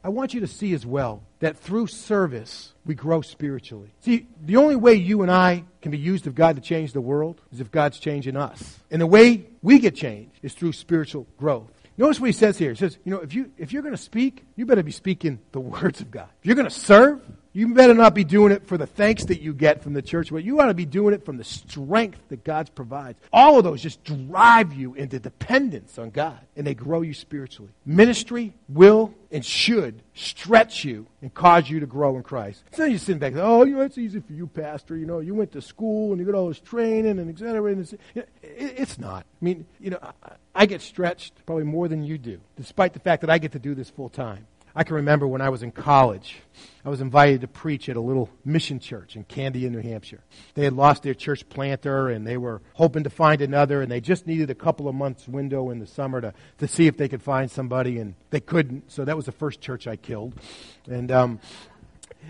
I 0.04 0.10
want 0.10 0.36
you 0.36 0.40
to 0.42 0.48
see 0.48 0.74
as 0.74 0.86
well 0.86 1.24
that 1.40 1.58
through 1.58 1.88
service, 1.88 2.74
we 2.86 2.94
grow 2.94 3.22
spiritually. 3.22 3.90
See, 4.02 4.28
the 4.40 4.58
only 4.58 4.76
way 4.76 4.94
you 4.94 5.24
and 5.24 5.32
I 5.32 5.64
can 5.82 5.92
be 5.92 5.98
used 5.98 6.28
of 6.28 6.36
God 6.36 6.56
to 6.58 6.62
change 6.62 6.94
the 6.94 7.02
world 7.02 7.42
is 7.52 7.60
if 7.60 7.72
God's 7.72 7.98
changing 7.98 8.38
us. 8.38 8.80
And 8.92 9.02
the 9.02 9.08
way 9.08 9.48
we 9.64 9.80
get 9.80 9.96
changed 9.96 10.38
is 10.44 10.54
through 10.54 10.74
spiritual 10.74 11.26
growth. 11.38 11.72
Notice 11.98 12.20
what 12.20 12.28
he 12.28 12.34
says 12.34 12.58
here. 12.58 12.72
He 12.72 12.76
says, 12.76 12.98
you 13.06 13.12
know, 13.12 13.22
if, 13.22 13.34
you, 13.34 13.52
if 13.58 13.72
you're 13.72 13.82
going 13.82 13.96
to 13.96 14.02
speak, 14.02 14.44
you 14.56 14.66
better 14.66 14.84
be 14.84 14.92
speaking 14.92 15.40
the 15.52 15.60
words 15.60 16.02
of 16.02 16.12
God. 16.12 16.30
If 16.42 16.46
you're 16.46 16.56
going 16.56 16.68
to 16.68 16.74
serve, 16.74 17.22
you 17.56 17.74
better 17.74 17.94
not 17.94 18.14
be 18.14 18.24
doing 18.24 18.52
it 18.52 18.68
for 18.68 18.78
the 18.78 18.86
thanks 18.86 19.26
that 19.26 19.42
you 19.42 19.54
get 19.54 19.82
from 19.82 19.94
the 19.94 20.02
church, 20.02 20.32
but 20.32 20.44
you 20.44 20.60
ought 20.60 20.66
to 20.66 20.74
be 20.74 20.86
doing 20.86 21.14
it 21.14 21.26
from 21.26 21.38
the 21.38 21.44
strength 21.44 22.20
that 22.30 22.44
God 22.44 22.70
provides. 22.76 23.20
All 23.32 23.58
of 23.58 23.64
those 23.64 23.82
just 23.82 24.04
drive 24.04 24.74
you 24.74 24.94
into 24.94 25.20
dependence 25.20 25.98
on 25.98 26.10
God, 26.10 26.40
and 26.56 26.68
they 26.68 26.74
grow 26.74 27.02
you 27.02 27.14
spiritually. 27.14 27.72
Ministry 27.86 28.54
will 28.68 29.14
and 29.32 29.46
should 29.46 30.02
stretch 30.14 30.84
you 30.86 31.08
and 31.22 31.34
cause 31.34 31.70
you 31.70 31.80
to 31.80 31.86
grow 31.86 32.16
in 32.16 32.24
Christ. 32.24 32.64
It's 32.68 32.78
not 32.78 32.92
you 32.92 32.98
sitting 32.98 33.20
back, 33.20 33.34
oh, 33.36 33.64
you 33.64 33.76
know, 33.76 33.82
it's 33.82 33.98
easy 33.98 34.20
for 34.20 34.34
you, 34.34 34.48
Pastor. 34.48 34.96
You 34.96 35.06
know, 35.06 35.20
you 35.20 35.34
went 35.34 35.52
to 35.54 35.62
school 35.62 36.12
and 36.12 36.20
you 36.20 36.26
got 36.26 36.36
all 36.36 36.48
this 36.48 36.60
training 36.60 37.20
and. 37.20 37.26
And 37.36 37.80
it's, 37.80 37.94
it's 38.44 39.00
not. 39.00 39.26
I 39.42 39.46
mean, 39.46 39.66
you 39.80 39.92
know, 39.92 40.00
I 40.54 40.66
get 40.66 40.82
stretched 40.82 41.34
probably 41.46 41.66
more 41.66 41.88
than 41.88 42.04
you 42.04 42.18
do, 42.18 42.40
despite 42.58 42.94
the 42.94 43.00
fact 43.00 43.22
that 43.22 43.30
I 43.30 43.38
get 43.38 43.52
to 43.54 43.60
do 43.60 43.76
this 43.76 43.90
full 43.90 44.10
time. 44.10 44.48
I 44.76 44.84
can 44.84 44.98
remember 44.98 45.26
when 45.26 45.42
I 45.42 45.50
was 45.50 45.64
in 45.64 45.72
college, 45.72 46.42
I 46.84 46.90
was 46.90 47.00
invited 47.00 47.42
to 47.42 47.48
preach 47.48 47.88
at 47.88 47.96
a 47.96 48.02
little 48.02 48.30
mission 48.44 48.80
church 48.80 49.16
in 49.16 49.24
Candia, 49.24 49.70
New 49.70 49.80
Hampshire. 49.80 50.20
They 50.54 50.66
had 50.66 50.74
lost 50.74 51.04
their 51.04 51.14
church 51.14 51.48
planter 51.48 52.10
and 52.10 52.28
they 52.28 52.36
were 52.36 52.62
hoping 52.74 53.04
to 53.04 53.10
find 53.10 53.42
another, 53.42 53.82
and 53.82 53.90
they 53.90 54.02
just 54.02 54.28
needed 54.28 54.50
a 54.50 54.56
couple 54.56 54.90
of 54.90 54.94
months' 54.94 55.28
window 55.28 55.70
in 55.70 55.80
the 55.80 55.88
summer 55.88 56.20
to, 56.20 56.34
to 56.58 56.68
see 56.68 56.88
if 56.88 56.98
they 56.98 57.08
could 57.08 57.24
find 57.24 57.50
somebody, 57.50 58.00
and 58.00 58.16
they 58.32 58.42
couldn't. 58.42 58.92
So 58.92 59.06
that 59.06 59.16
was 59.16 59.26
the 59.26 59.32
first 59.32 59.62
church 59.62 59.88
I 59.88 59.96
killed. 59.96 60.34
And 60.88 61.10
um, 61.10 61.40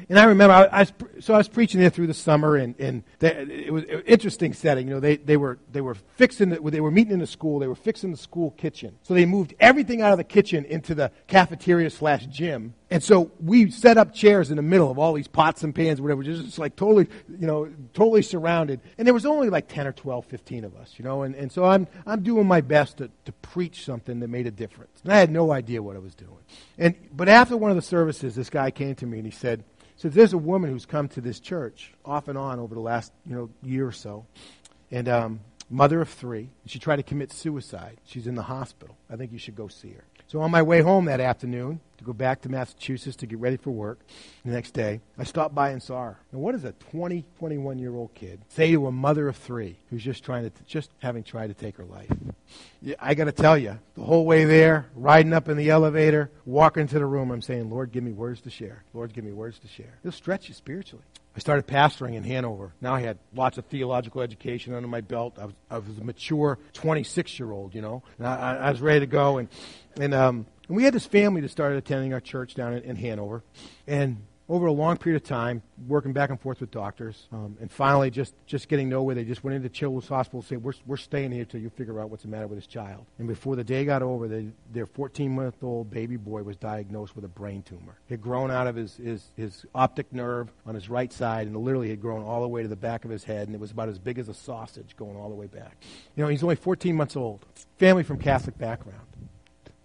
and 0.10 0.20
I 0.20 0.26
remember, 0.26 0.54
I, 0.54 0.66
I 0.66 0.80
was, 0.80 0.94
so 1.20 1.34
I 1.34 1.38
was 1.38 1.48
preaching 1.48 1.80
there 1.80 1.90
through 1.90 2.08
the 2.08 2.14
summer, 2.14 2.56
and, 2.56 2.80
and 2.80 3.04
they, 3.20 3.32
it 3.66 3.74
was 3.74 3.84
an 3.86 4.04
interesting 4.06 4.54
setting. 4.54 4.88
You 4.88 4.96
know, 4.96 5.00
they, 5.00 5.18
they, 5.18 5.38
were, 5.38 5.58
they 5.72 5.82
were 5.82 5.96
fixing, 5.96 6.50
the, 6.50 6.60
they 6.60 6.82
were 6.82 6.92
meeting 6.92 7.14
in 7.14 7.20
the 7.20 7.28
school, 7.28 7.60
they 7.60 7.68
were 7.68 7.76
fixing 7.76 8.12
the 8.12 8.18
school 8.18 8.52
kitchen. 8.52 8.98
So 9.04 9.14
they 9.14 9.26
moved 9.26 9.56
everything 9.60 10.02
out 10.02 10.12
of 10.12 10.18
the 10.18 10.24
kitchen 10.24 10.66
into 10.66 10.94
the 10.94 11.12
cafeteria 11.28 11.90
slash 11.90 12.26
gym. 12.28 12.76
And 12.92 13.04
so 13.04 13.32
we 13.40 13.72
set 13.72 13.98
up 13.98 14.14
chairs 14.14 14.52
in 14.52 14.58
the 14.58 14.62
middle 14.62 14.92
of 14.92 15.00
all 15.00 15.14
these 15.14 15.28
pots 15.28 15.64
and 15.64 15.74
pans, 15.74 16.00
whatever, 16.00 16.22
just 16.22 16.60
like 16.60 16.76
totally, 16.76 17.08
you 17.28 17.48
know, 17.48 17.70
totally 17.94 18.22
surrounded. 18.22 18.80
And 18.98 19.08
there 19.08 19.14
was 19.14 19.26
only 19.26 19.50
like 19.50 19.68
10 19.68 19.88
or 19.88 19.92
12, 19.92 20.26
15 20.26 20.66
of 20.66 20.76
us, 20.76 20.94
you 20.98 21.04
know, 21.04 21.24
and, 21.24 21.34
and 21.36 21.52
so 21.52 21.66
I'm, 21.66 21.88
I'm 22.06 22.22
doing 22.22 22.46
my 22.46 22.62
best 22.62 22.98
to, 22.98 23.10
to 23.26 23.32
preach 23.32 23.86
something 23.86 24.20
that 24.20 24.28
made 24.28 24.46
a 24.46 24.52
difference. 24.52 25.02
And 25.04 25.12
I 25.12 25.18
had 25.18 25.32
no 25.32 25.52
idea 25.52 25.82
what 25.82 25.96
I 25.96 26.00
was 26.00 26.14
doing. 26.14 26.38
And, 26.78 26.96
but 27.12 27.28
after 27.28 27.58
one 27.58 27.72
of 27.72 27.76
the 27.76 27.82
services, 27.82 28.36
this 28.36 28.52
guy 28.52 28.70
came 28.70 28.94
to 28.96 29.06
me 29.06 29.18
and 29.18 29.26
he 29.26 29.32
said, 29.32 29.64
so 29.98 30.10
there's 30.10 30.34
a 30.34 30.38
woman 30.38 30.70
who's 30.70 30.86
come 30.86 31.08
to 31.10 31.22
this 31.22 31.40
church 31.40 31.94
off 32.04 32.28
and 32.28 32.38
on 32.38 32.60
over 32.60 32.76
the 32.76 32.82
last 32.82 33.14
you 33.26 33.36
know 33.36 33.50
year 33.64 33.88
or 33.88 33.92
so, 33.92 34.26
and 34.92 35.08
um, 35.08 35.40
mother 35.69 36.01
of 36.01 36.10
three. 36.10 36.49
She 36.65 36.80
tried 36.80 36.97
to 36.97 37.04
commit 37.04 37.32
suicide. 37.32 37.97
She's 38.06 38.28
in 38.28 38.36
the 38.36 38.43
hospital. 38.43 38.97
I 39.10 39.15
think 39.15 39.32
you 39.32 39.39
should 39.39 39.56
go 39.56 39.67
see 39.67 39.91
her. 39.91 40.04
So 40.28 40.41
on 40.41 40.49
my 40.49 40.63
way 40.63 40.82
home 40.82 41.06
that 41.06 41.19
afternoon 41.19 41.80
to 41.99 42.04
go 42.04 42.12
back 42.12 42.41
to 42.41 42.49
Massachusetts 42.49 43.15
to 43.17 43.28
get 43.28 43.38
ready 43.38 43.58
for 43.58 43.69
work 43.69 43.99
the 44.43 44.51
next 44.51 44.71
day, 44.71 45.01
I 45.19 45.23
stopped 45.23 45.54
by 45.54 45.69
and 45.69 45.82
saw 45.82 46.04
her. 46.04 46.19
And 46.32 46.41
what 46.41 46.54
does 46.54 46.63
a 46.63 46.71
20, 46.71 47.23
21 47.38 47.78
year 47.78 47.93
old 47.93 48.13
kid 48.15 48.41
say 48.49 48.71
to 48.71 48.88
a 48.88 48.91
mother 48.91 49.28
of 49.28 49.36
three 49.36 49.78
who's 49.89 50.04
just 50.04 50.23
trying 50.23 50.49
to, 50.49 50.51
just 50.65 50.89
having 50.99 51.23
tried 51.23 51.47
to 51.47 51.54
take 51.54 51.78
her 51.78 51.86
life? 51.86 52.10
Yeah, 52.82 52.95
I 52.99 53.13
got 53.13 53.25
to 53.25 53.32
tell 53.32 53.58
you, 53.58 53.78
the 53.95 54.04
whole 54.04 54.25
way 54.25 54.45
there, 54.45 54.88
riding 54.95 55.32
up 55.32 55.47
in 55.47 55.58
the 55.58 55.69
elevator, 55.69 56.32
walking 56.45 56.82
into 56.82 56.97
the 56.97 57.06
room, 57.06 57.30
I'm 57.30 57.43
saying, 57.43 57.69
Lord, 57.69 57.91
give 57.91 58.04
me 58.04 58.12
words 58.12 58.41
to 58.41 58.49
share. 58.49 58.84
Lord, 58.93 59.13
give 59.13 59.23
me 59.23 59.32
words 59.32 59.60
to 59.60 59.67
share. 59.67 59.99
It'll 60.04 60.12
stretch 60.12 60.47
you 60.47 60.56
spiritually. 60.56 61.06
I 61.36 61.39
started 61.39 61.67
pastoring 61.67 62.15
in 62.15 62.24
Hanover. 62.24 62.74
Now 62.80 62.95
I 62.95 63.02
had 63.02 63.17
lots 63.34 63.58
of 63.58 63.65
theological 63.65 64.21
education 64.21 64.74
under 64.74 64.88
my 64.88 65.02
belt. 65.02 65.38
I 65.38 65.45
was, 65.45 65.56
I 65.69 65.78
was 65.80 65.98
a 65.98 66.04
mature 66.04 66.58
26 66.74 67.39
year 67.39 67.52
old, 67.52 67.76
you 67.76 67.82
know, 67.82 68.04
and 68.17 68.26
I, 68.26 68.56
I 68.56 68.71
was 68.71 68.80
ready 68.80 69.02
to 69.02 69.06
go. 69.06 69.38
And, 69.38 69.50
and, 70.00 70.13
um, 70.13 70.45
and 70.67 70.78
we 70.78 70.84
had 70.84 70.93
this 70.93 71.06
family 71.06 71.41
that 71.41 71.52
started 71.52 71.78
attending 71.78 72.13
our 72.13 72.21
church 72.21 72.56
down 72.56 72.74
in, 72.74 72.84
in 72.84 72.95
Hanover. 72.95 73.43
And 73.86 74.26
over 74.48 74.68
a 74.68 74.72
long 74.72 74.98
period 74.98 75.22
of 75.22 75.28
time, 75.28 75.64
working 75.88 76.14
back 76.14 76.30
and 76.30 76.40
forth 76.40 76.62
with 76.62 76.70
doctors, 76.70 77.28
um, 77.32 77.58
and 77.60 77.72
finally 77.72 78.12
just, 78.12 78.36
just 78.46 78.68
getting 78.68 78.88
nowhere. 78.88 79.16
They 79.16 79.24
just 79.24 79.44
went 79.44 79.56
into 79.56 79.70
Children's 79.70 80.08
Hospital 80.08 80.42
and 80.42 80.48
said, 80.48 80.64
we're, 80.64 80.74
we're 80.86 80.98
staying 80.98 81.32
here 81.32 81.46
till 81.46 81.60
you 81.60 81.72
figure 81.72 82.00
out 82.00 82.12
what's 82.12 82.24
the 82.24 82.30
matter 82.30 82.46
with 82.46 82.60
this 82.60 82.68
child. 82.68 83.06
And 83.18 83.28
before 83.28 83.56
the 83.56 83.64
day 83.64 83.86
got 83.86 84.04
over, 84.04 84.28
they, 84.28 84.50
their 84.72 84.86
14-month-old 84.86 85.90
baby 85.90 86.18
boy 86.18 86.44
was 86.44 86.58
diagnosed 86.58 87.16
with 87.16 87.26
a 87.26 87.30
brain 87.30 87.64
tumor. 87.64 87.98
It 88.08 88.14
had 88.14 88.22
grown 88.22 88.52
out 88.52 88.68
of 88.68 88.76
his, 88.76 88.98
his, 88.98 89.32
his 89.36 89.66
optic 89.74 90.14
nerve 90.14 90.50
on 90.66 90.76
his 90.76 90.90
right 90.90 91.12
side, 91.12 91.48
and 91.48 91.58
literally 91.58 91.90
had 91.90 92.02
grown 92.02 92.24
all 92.24 92.42
the 92.42 92.48
way 92.48 92.62
to 92.62 92.68
the 92.68 92.76
back 92.76 93.04
of 93.04 93.10
his 93.10 93.24
head, 93.24 93.48
and 93.48 93.56
it 93.56 93.60
was 93.60 93.72
about 93.72 93.90
as 93.90 93.98
big 93.98 94.20
as 94.20 94.30
a 94.30 94.34
sausage 94.34 94.96
going 94.96 95.16
all 95.16 95.30
the 95.30 95.36
way 95.36 95.48
back. 95.48 95.76
You 96.16 96.24
know, 96.24 96.30
he's 96.30 96.44
only 96.44 96.56
14 96.56 96.96
months 96.96 97.16
old. 97.16 97.46
Family 97.80 98.04
from 98.04 98.20
Catholic 98.20 98.58
background. 98.60 99.02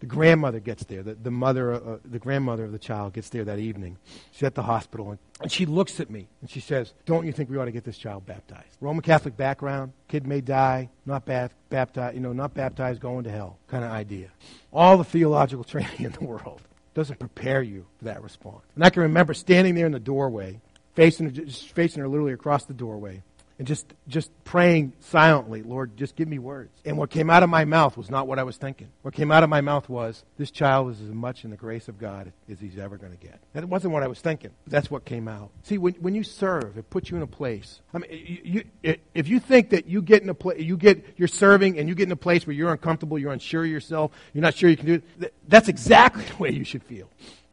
The 0.00 0.06
grandmother 0.06 0.60
gets 0.60 0.84
there. 0.84 1.02
The, 1.02 1.14
the 1.14 1.30
mother, 1.30 1.74
uh, 1.74 1.98
the 2.04 2.18
grandmother 2.18 2.64
of 2.64 2.72
the 2.72 2.78
child 2.78 3.12
gets 3.12 3.28
there 3.28 3.44
that 3.44 3.58
evening. 3.58 3.98
She's 4.32 4.44
at 4.44 4.54
the 4.54 4.62
hospital, 4.62 5.10
and, 5.10 5.18
and 5.42 5.52
she 5.52 5.66
looks 5.66 6.00
at 6.00 6.10
me 6.10 6.26
and 6.40 6.50
she 6.50 6.60
says, 6.60 6.94
"Don't 7.04 7.26
you 7.26 7.32
think 7.32 7.50
we 7.50 7.58
ought 7.58 7.66
to 7.66 7.70
get 7.70 7.84
this 7.84 7.98
child 7.98 8.24
baptized? 8.24 8.78
Roman 8.80 9.02
Catholic 9.02 9.36
background, 9.36 9.92
kid 10.08 10.26
may 10.26 10.40
die, 10.40 10.88
not 11.04 11.26
ba- 11.26 11.50
baptized, 11.68 12.14
you 12.14 12.20
know, 12.20 12.32
not 12.32 12.54
baptized, 12.54 13.00
going 13.00 13.24
to 13.24 13.30
hell, 13.30 13.58
kind 13.68 13.84
of 13.84 13.90
idea. 13.90 14.30
All 14.72 14.96
the 14.96 15.04
theological 15.04 15.64
training 15.72 16.00
in 16.00 16.12
the 16.12 16.24
world 16.24 16.62
doesn't 16.94 17.18
prepare 17.18 17.62
you 17.62 17.86
for 17.98 18.06
that 18.06 18.22
response. 18.22 18.64
And 18.74 18.84
I 18.84 18.90
can 18.90 19.02
remember 19.02 19.34
standing 19.34 19.74
there 19.74 19.86
in 19.86 19.92
the 19.92 20.00
doorway, 20.00 20.60
facing 20.94 21.34
her, 21.34 21.46
facing 21.74 22.00
her 22.00 22.08
literally 22.08 22.32
across 22.32 22.64
the 22.64 22.74
doorway, 22.74 23.22
and 23.60 23.66
just, 23.66 23.92
just 24.08 24.30
praying 24.44 24.94
silently, 25.00 25.62
Lord, 25.62 25.94
just 25.98 26.16
give 26.16 26.26
me 26.26 26.38
words. 26.38 26.70
And 26.86 26.96
what 26.96 27.10
came 27.10 27.28
out 27.28 27.42
of 27.42 27.50
my 27.50 27.66
mouth 27.66 27.94
was 27.94 28.08
not 28.08 28.26
what 28.26 28.38
I 28.38 28.42
was 28.42 28.56
thinking. 28.56 28.88
What 29.02 29.12
came 29.12 29.30
out 29.30 29.42
of 29.42 29.50
my 29.50 29.60
mouth 29.60 29.86
was, 29.86 30.24
this 30.38 30.50
child 30.50 30.92
is 30.92 31.02
as 31.02 31.10
much 31.10 31.44
in 31.44 31.50
the 31.50 31.58
grace 31.58 31.86
of 31.86 31.98
God 31.98 32.32
as 32.50 32.58
he's 32.58 32.78
ever 32.78 32.96
going 32.96 33.12
to 33.12 33.18
get. 33.18 33.38
That 33.52 33.68
wasn't 33.68 33.92
what 33.92 34.02
I 34.02 34.06
was 34.06 34.18
thinking. 34.18 34.52
that's 34.66 34.90
what 34.90 35.04
came 35.04 35.28
out. 35.28 35.50
See, 35.62 35.76
when, 35.76 35.92
when 35.96 36.14
you 36.14 36.24
serve, 36.24 36.78
it 36.78 36.88
puts 36.88 37.10
you 37.10 37.18
in 37.18 37.22
a 37.22 37.26
place. 37.26 37.82
I 37.92 37.98
mean, 37.98 38.10
you, 38.10 38.64
you, 38.82 38.96
if 39.12 39.28
you 39.28 39.38
think 39.38 39.68
that 39.70 39.86
you 39.86 40.00
get 40.00 40.22
in 40.22 40.30
a 40.30 40.34
place, 40.34 40.62
you 40.62 40.78
get, 40.78 41.04
you're 41.18 41.28
serving 41.28 41.78
and 41.78 41.86
you 41.86 41.94
get 41.94 42.04
in 42.04 42.12
a 42.12 42.16
place 42.16 42.46
where 42.46 42.56
you're 42.56 42.72
uncomfortable, 42.72 43.18
you're 43.18 43.30
unsure 43.30 43.64
of 43.64 43.70
yourself, 43.70 44.12
you're 44.32 44.40
not 44.40 44.54
sure 44.54 44.70
you 44.70 44.78
can 44.78 44.86
do 44.86 45.02
it, 45.20 45.34
that's 45.48 45.68
exactly 45.68 46.24
the 46.30 46.36
way 46.36 46.50
you 46.50 46.64
should 46.64 46.82
feel 46.82 47.10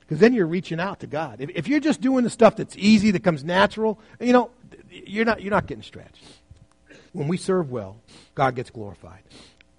because 0.08 0.22
then 0.22 0.34
you're 0.34 0.48
reaching 0.48 0.80
out 0.80 1.02
to 1.02 1.08
God. 1.08 1.42
If, 1.42 1.50
if, 1.54 1.68
you're 1.68 1.82
just 1.82 2.00
doing 2.00 2.24
the 2.24 2.30
stuff 2.30 2.56
that's 2.56 2.78
easy, 2.78 3.12
that 3.12 3.24
comes 3.24 3.44
natural, 3.44 4.00
you 4.22 4.32
know, 4.32 4.52
you're 4.90 5.26
not, 5.26 5.42
you're 5.42 5.52
not 5.52 5.68
getting 5.68 5.84
stretched. 5.84 6.24
when 7.14 7.28
we 7.28 7.38
serve 7.38 7.72
well, 7.72 7.98
God 8.36 8.56
gets 8.56 8.70
glorified. 8.70 9.24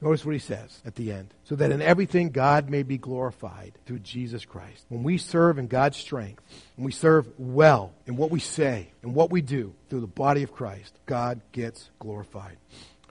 Notice 0.01 0.25
what 0.25 0.33
he 0.33 0.39
says 0.39 0.81
at 0.87 0.95
the 0.95 1.11
end. 1.11 1.35
So 1.43 1.57
that 1.57 1.73
in 1.73 1.83
everything 1.83 2.31
God 2.31 2.71
may 2.71 2.85
be 2.85 2.99
glorified 2.99 3.73
through 3.85 3.99
Jesus 4.01 4.45
Christ. 4.45 4.85
When 4.89 5.03
we 5.03 5.19
serve 5.19 5.59
in 5.59 5.67
God's 5.67 5.97
strength, 5.97 6.43
when 6.77 6.85
we 6.85 6.93
serve 6.93 7.27
well 7.37 7.93
in 8.07 8.17
what 8.17 8.31
we 8.31 8.39
say 8.39 8.93
and 9.03 9.15
what 9.15 9.31
we 9.31 9.41
do 9.41 9.75
through 9.91 10.03
the 10.03 10.07
body 10.07 10.45
of 10.45 10.53
Christ, 10.53 10.95
God 11.07 11.41
gets 11.51 11.91
glorified. 11.99 12.59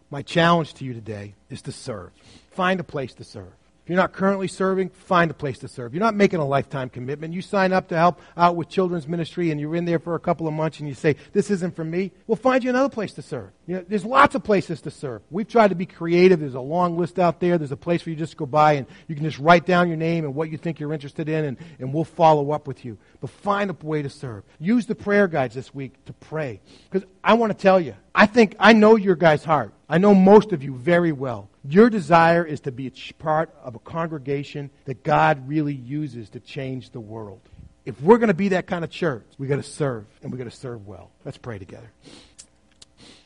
My 0.09 0.21
challenge 0.21 0.75
to 0.75 0.85
you 0.85 0.93
today 0.93 1.35
is 1.49 1.61
to 1.63 1.73
serve. 1.73 2.11
Find 2.51 2.79
a 2.79 2.85
place 2.85 3.13
to 3.15 3.25
serve. 3.25 3.51
If 3.87 3.91
you're 3.91 4.01
not 4.01 4.11
currently 4.11 4.49
serving, 4.49 4.89
find 4.89 5.31
a 5.31 5.33
place 5.33 5.59
to 5.59 5.69
serve. 5.69 5.93
You're 5.93 6.03
not 6.03 6.13
making 6.13 6.41
a 6.41 6.45
lifetime 6.45 6.89
commitment. 6.89 7.33
You 7.33 7.41
sign 7.41 7.71
up 7.71 7.87
to 7.87 7.95
help 7.95 8.19
out 8.35 8.57
with 8.57 8.67
children's 8.67 9.07
ministry 9.07 9.49
and 9.49 9.61
you're 9.61 9.77
in 9.77 9.85
there 9.85 9.97
for 9.97 10.15
a 10.15 10.19
couple 10.19 10.45
of 10.45 10.53
months 10.53 10.81
and 10.81 10.89
you 10.89 10.93
say, 10.93 11.15
this 11.31 11.49
isn't 11.49 11.73
for 11.73 11.85
me. 11.85 12.11
We'll 12.27 12.35
find 12.35 12.65
you 12.65 12.69
another 12.69 12.89
place 12.89 13.13
to 13.13 13.21
serve. 13.21 13.49
You 13.65 13.77
know, 13.77 13.85
there's 13.87 14.03
lots 14.03 14.35
of 14.35 14.43
places 14.43 14.81
to 14.81 14.91
serve. 14.91 15.21
We've 15.29 15.47
tried 15.47 15.69
to 15.69 15.75
be 15.75 15.85
creative. 15.85 16.41
There's 16.41 16.53
a 16.53 16.59
long 16.59 16.97
list 16.97 17.17
out 17.17 17.39
there. 17.39 17.57
There's 17.57 17.71
a 17.71 17.77
place 17.77 18.05
where 18.05 18.11
you 18.11 18.17
just 18.17 18.35
go 18.35 18.45
by 18.45 18.73
and 18.73 18.87
you 19.07 19.15
can 19.15 19.23
just 19.23 19.39
write 19.39 19.65
down 19.65 19.87
your 19.87 19.95
name 19.95 20.25
and 20.25 20.35
what 20.35 20.51
you 20.51 20.57
think 20.57 20.81
you're 20.81 20.91
interested 20.91 21.29
in 21.29 21.45
and, 21.45 21.57
and 21.79 21.93
we'll 21.93 22.03
follow 22.03 22.51
up 22.51 22.67
with 22.67 22.83
you. 22.83 22.97
But 23.21 23.29
find 23.29 23.71
a 23.71 23.85
way 23.85 24.01
to 24.01 24.09
serve. 24.09 24.43
Use 24.59 24.85
the 24.85 24.95
prayer 24.95 25.29
guides 25.29 25.55
this 25.55 25.73
week 25.73 26.03
to 26.07 26.11
pray. 26.11 26.59
Because 26.91 27.07
I 27.23 27.35
want 27.35 27.53
to 27.53 27.57
tell 27.57 27.79
you, 27.79 27.95
I 28.13 28.25
think 28.25 28.57
I 28.59 28.73
know 28.73 28.97
your 28.97 29.15
guys' 29.15 29.45
heart. 29.45 29.71
I 29.87 29.97
know 29.97 30.13
most 30.13 30.51
of 30.51 30.61
you 30.61 30.75
very 30.75 31.13
well. 31.13 31.49
Your 31.69 31.89
desire 31.89 32.45
is 32.45 32.61
to 32.61 32.71
be 32.71 32.87
a 32.87 33.13
part 33.15 33.53
of 33.61 33.75
a 33.75 33.79
congregation 33.79 34.69
that 34.85 35.03
God 35.03 35.49
really 35.49 35.73
uses 35.73 36.29
to 36.29 36.39
change 36.39 36.91
the 36.91 37.01
world. 37.01 37.41
If 37.85 38.01
we're 38.01 38.19
going 38.19 38.29
to 38.29 38.33
be 38.33 38.49
that 38.49 38.67
kind 38.67 38.85
of 38.85 38.89
church, 38.89 39.25
we've 39.37 39.49
got 39.49 39.57
to 39.57 39.63
serve, 39.63 40.05
and 40.21 40.31
we've 40.31 40.39
got 40.39 40.49
to 40.49 40.55
serve 40.57 40.87
well. 40.87 41.11
Let's 41.25 41.37
pray 41.37 41.59
together. 41.59 41.91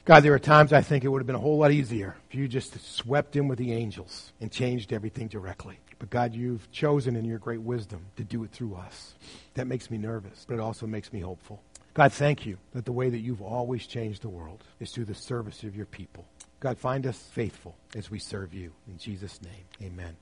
God, 0.06 0.22
there 0.22 0.34
are 0.34 0.40
times 0.40 0.74
I 0.74 0.82
think 0.82 1.04
it 1.04 1.10
would 1.10 1.20
have 1.20 1.28
been 1.28 1.36
a 1.36 1.40
whole 1.40 1.60
lot 1.60 1.72
easier 1.72 2.16
if 2.30 2.36
you 2.36 2.48
just 2.48 2.84
swept 2.96 3.36
in 3.36 3.48
with 3.48 3.60
the 3.60 3.74
angels 3.74 4.34
and 4.42 4.52
changed 4.52 4.92
everything 4.92 5.28
directly. 5.28 5.78
But 6.00 6.10
God, 6.10 6.34
you've 6.34 6.72
chosen 6.72 7.16
in 7.16 7.26
your 7.26 7.38
great 7.38 7.62
wisdom 7.62 8.08
to 8.16 8.24
do 8.24 8.44
it 8.44 8.50
through 8.50 8.74
us. 8.74 9.14
That 9.54 9.68
makes 9.68 9.92
me 9.92 10.00
nervous, 10.00 10.46
but 10.48 10.56
it 10.56 10.60
also 10.60 10.88
makes 10.88 11.14
me 11.14 11.20
hopeful. 11.20 11.62
God, 11.94 12.12
thank 12.12 12.48
you 12.48 12.58
that 12.74 12.86
the 12.86 12.92
way 12.92 13.12
that 13.12 13.20
you've 13.20 13.44
always 13.44 13.86
changed 13.86 14.24
the 14.24 14.30
world 14.30 14.64
is 14.80 14.92
through 14.92 15.06
the 15.06 15.14
service 15.14 15.62
of 15.62 15.76
your 15.76 15.86
people. 15.86 16.26
God, 16.62 16.78
find 16.78 17.08
us 17.08 17.17
faithful 17.17 17.76
as 17.95 18.12
we 18.12 18.19
serve 18.19 18.54
you. 18.54 18.71
In 18.88 18.97
Jesus' 19.00 19.41
name, 19.41 19.65
amen. 19.82 20.15